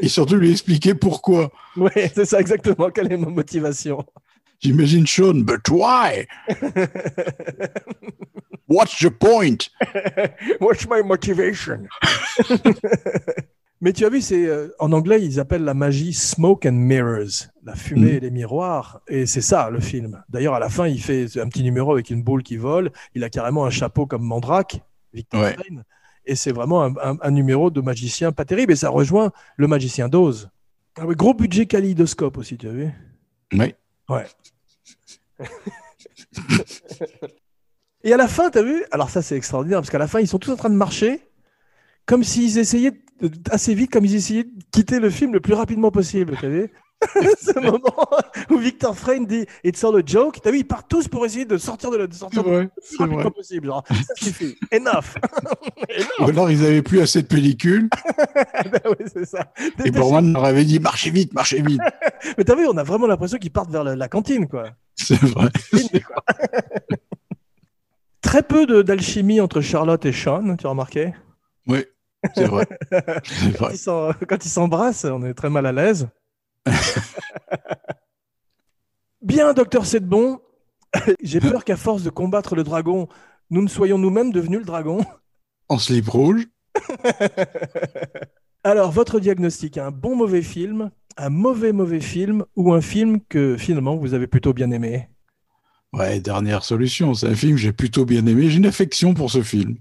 [0.00, 1.50] Et surtout lui expliquer pourquoi.
[1.76, 2.88] Ouais, c'est ça exactement.
[2.90, 4.04] Quelle est ma motivation?
[4.60, 6.26] J'imagine Sean, but why?
[8.72, 9.70] What's the point?
[10.60, 11.86] What's my motivation?
[13.84, 17.48] Mais tu as vu, c'est euh, en anglais, ils appellent la magie smoke and mirrors,
[17.64, 18.16] la fumée Mhm.
[18.16, 20.22] et les miroirs, et c'est ça le film.
[20.28, 22.92] D'ailleurs, à la fin, il fait un petit numéro avec une boule qui vole.
[23.16, 24.80] Il a carrément un chapeau comme Mandrake,
[25.12, 25.54] Victor Ouais.
[25.54, 25.82] Stein,
[26.24, 28.72] et c'est vraiment un, un- un numéro de magicien pas terrible.
[28.72, 30.48] Et ça rejoint le magicien d'Oz.
[30.96, 32.88] Ah oui, gros budget kaléidoscope aussi, tu as vu?
[33.52, 33.74] Oui.
[34.08, 34.26] Ouais.
[38.04, 38.84] Et à la fin, t'as vu?
[38.90, 41.20] Alors ça, c'est extraordinaire parce qu'à la fin, ils sont tous en train de marcher
[42.06, 45.54] comme s'ils essayaient de- assez vite, comme ils essayaient de quitter le film le plus
[45.54, 46.36] rapidement possible.
[46.40, 46.70] T'as vu?
[47.40, 48.08] Ce moment
[48.50, 50.40] où Victor Frayne dit It's all a joke.
[50.40, 52.96] T'as vu Ils partent tous pour essayer de sortir de, la- de sortir le plus
[52.98, 53.66] rapidement possible.
[53.66, 54.56] Genre, ça suffit.
[54.72, 55.16] Enough.
[56.20, 57.88] Ou alors ils avaient plus assez de pellicule
[58.36, 59.52] Ben oui, c'est ça.
[59.84, 61.80] et Borman leur avait dit marchez vite, marchez vite.
[62.38, 64.70] Mais t'as vu, on a vraiment l'impression qu'ils partent vers la, la cantine, quoi.
[64.94, 65.48] C'est vrai.
[68.22, 71.12] Très peu de- d'alchimie entre Charlotte et Sean, tu as remarqué?
[71.66, 71.84] Oui,
[72.34, 72.66] c'est vrai.
[74.28, 76.08] Quand ils s'embrassent, on est très mal à l'aise.
[79.22, 80.40] Bien, docteur Sedbon.
[81.22, 83.08] J'ai peur qu'à force de combattre le dragon,
[83.50, 85.04] nous ne soyons nous-mêmes devenus le dragon.
[85.68, 86.46] En slip rouge.
[88.64, 93.56] Alors, votre diagnostic, un bon mauvais film, un mauvais mauvais film ou un film que
[93.56, 95.08] finalement vous avez plutôt bien aimé?
[95.92, 97.14] Ouais, dernière solution.
[97.14, 98.48] C'est un film que j'ai plutôt bien aimé.
[98.48, 99.76] J'ai une affection pour ce film.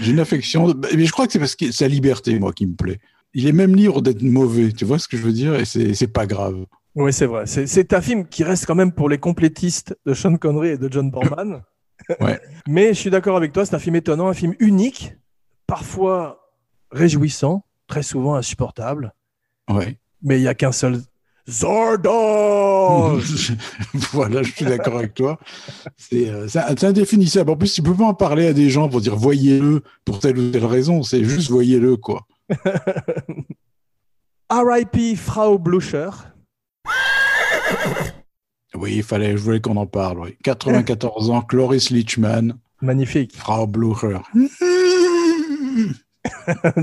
[0.00, 2.66] J'ai une affection, mais je crois que c'est parce que c'est sa liberté, moi, qui
[2.66, 3.00] me plaît.
[3.34, 6.12] Il est même libre d'être mauvais, tu vois ce que je veux dire, et c'est
[6.12, 6.64] pas grave.
[6.94, 7.46] Oui, c'est vrai.
[7.46, 10.78] C'est- C'est un film qui reste quand même pour les complétistes de Sean Connery et
[10.78, 11.62] de John Borman.
[12.20, 12.40] Ouais.
[12.66, 15.14] Mais je suis d'accord avec toi, c'est un film étonnant, un film unique,
[15.66, 16.40] parfois
[16.90, 19.12] réjouissant, très souvent insupportable.
[19.68, 19.98] Ouais.
[20.22, 21.00] Mais il n'y a qu'un seul
[21.50, 23.18] Zordon
[24.12, 25.38] voilà, je suis d'accord avec toi.
[25.96, 27.50] C'est euh, c'est indéfinissable.
[27.50, 30.38] En plus, tu peux pas en parler à des gens pour dire voyez-le pour telle
[30.38, 31.02] ou telle raison.
[31.02, 32.26] C'est juste voyez-le, quoi.
[34.50, 35.16] R.I.P.
[35.16, 36.10] Frau Blucher.
[38.74, 40.20] Oui, il fallait, je voulais qu'on en parle.
[40.20, 40.36] Oui.
[40.42, 43.36] 94 ans, Cloris Leachman, Magnifique.
[43.36, 44.20] Frau Blucher.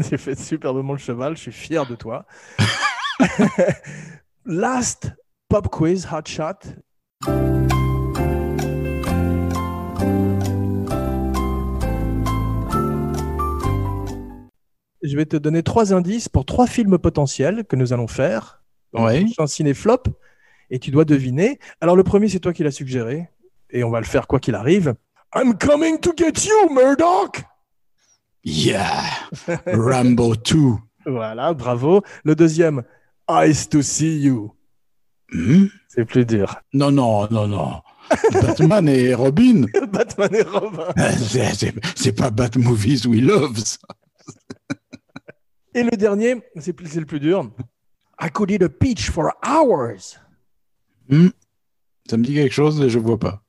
[0.10, 2.26] tu fais superbement le cheval, je suis fier de toi.
[4.50, 5.12] Last
[5.50, 6.60] pop quiz, hot shot.
[15.04, 18.64] Je vais te donner trois indices pour trois films potentiels que nous allons faire.
[18.94, 19.26] Ouais.
[19.38, 20.04] Un ciné-flop.
[20.70, 21.60] Et tu dois deviner.
[21.82, 23.28] Alors, le premier, c'est toi qui l'as suggéré.
[23.70, 24.96] Et on va le faire quoi qu'il arrive.
[25.36, 27.44] I'm coming to get you, Murdoch!
[28.46, 29.04] Yeah,
[29.66, 30.76] Rambo 2.
[31.06, 32.02] Voilà, bravo.
[32.24, 32.84] Le deuxième,
[33.30, 34.54] Eyes to see you.
[35.32, 35.66] Hmm?
[35.90, 36.56] C'est plus dur.
[36.74, 37.82] Non, non, non, non.
[38.32, 39.66] Batman et Robin.
[39.92, 40.94] Batman et Robin.
[41.18, 43.58] C'est- C'est pas Bat Movies We Love.
[43.58, 43.78] ça.
[45.74, 47.52] Et le dernier, c'est plus- c'est le plus dur.
[48.22, 50.18] I could eat a peach for hours.
[51.10, 53.44] Ça me dit quelque chose, mais je vois pas.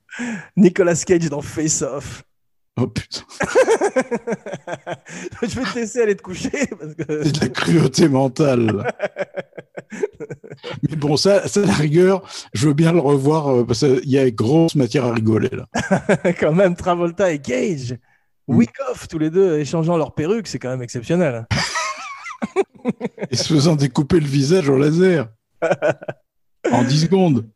[0.56, 2.24] Nicolas Cage dans Face Off.
[2.80, 3.22] Oh putain,
[5.42, 6.50] Je vais te laisser aller te coucher.
[6.78, 7.24] Parce que...
[7.24, 8.94] c'est de la cruauté mentale.
[10.88, 12.22] Mais bon, ça, ça, la rigueur,
[12.52, 15.66] je veux bien le revoir euh, parce qu'il y a grosse matière à rigoler là.
[16.40, 17.96] quand même, Travolta et Cage,
[18.48, 18.56] Mm.
[18.56, 21.46] week off, tous les deux échangeant leurs perruques, c'est quand même exceptionnel.
[23.30, 25.28] Et se faisant découper le visage au laser.
[26.70, 27.48] En 10 secondes.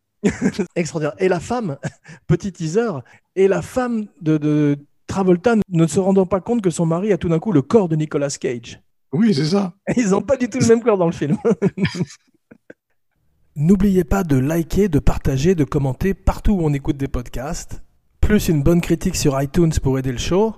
[0.77, 1.14] Extraordinaire.
[1.18, 1.79] Et la femme,
[2.27, 2.91] petit teaser,
[3.37, 4.79] et la femme de, de
[5.13, 7.87] Travolta ne se rendant pas compte que son mari a tout d'un coup le corps
[7.87, 8.81] de Nicolas Cage.
[9.13, 9.75] Oui, c'est ça.
[9.99, 11.37] Ils n'ont pas du tout le même corps dans le film.
[13.55, 17.83] N'oubliez pas de liker, de partager, de commenter partout où on écoute des podcasts.
[18.23, 20.55] Plus une bonne critique sur iTunes pour aider le show.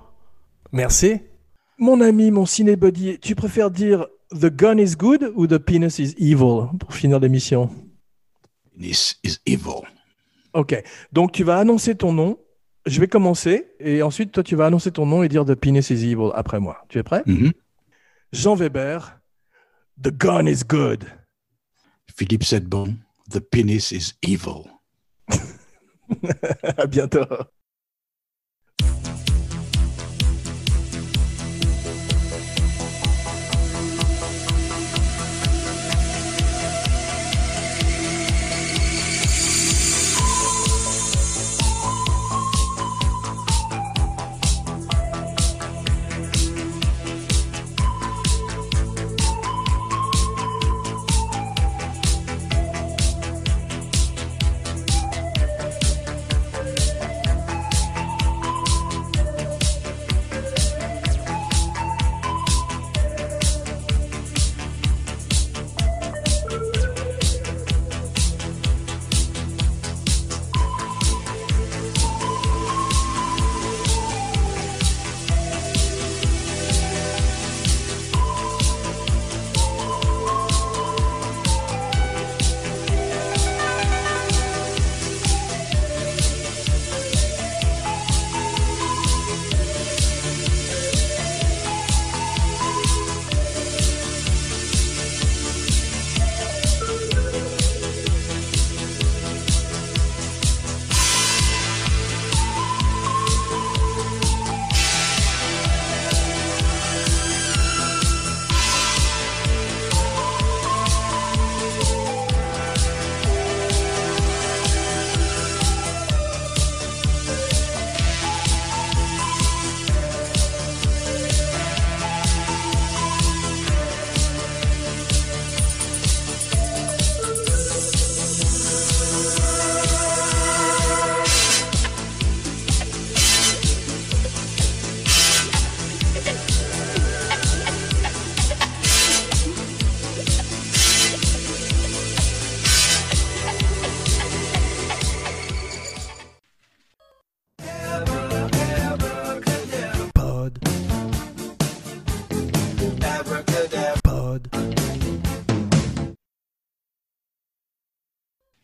[0.71, 1.19] Merci.
[1.77, 6.15] Mon ami, mon cinébuddy, tu préfères dire The gun is good ou The penis is
[6.17, 7.69] evil pour finir l'émission?
[8.79, 9.81] This is evil.
[10.53, 10.81] Ok.
[11.11, 12.37] Donc tu vas annoncer ton nom.
[12.85, 15.89] Je vais commencer et ensuite toi tu vas annoncer ton nom et dire The penis
[15.89, 16.83] is evil après moi.
[16.87, 17.23] Tu es prêt?
[17.25, 17.51] Mhm.
[18.31, 19.19] Jean Weber.
[20.01, 21.05] The gun is good.
[22.15, 22.97] Philippe Sedbon,
[23.31, 24.65] the penis is evil.
[26.77, 27.25] à bientôt.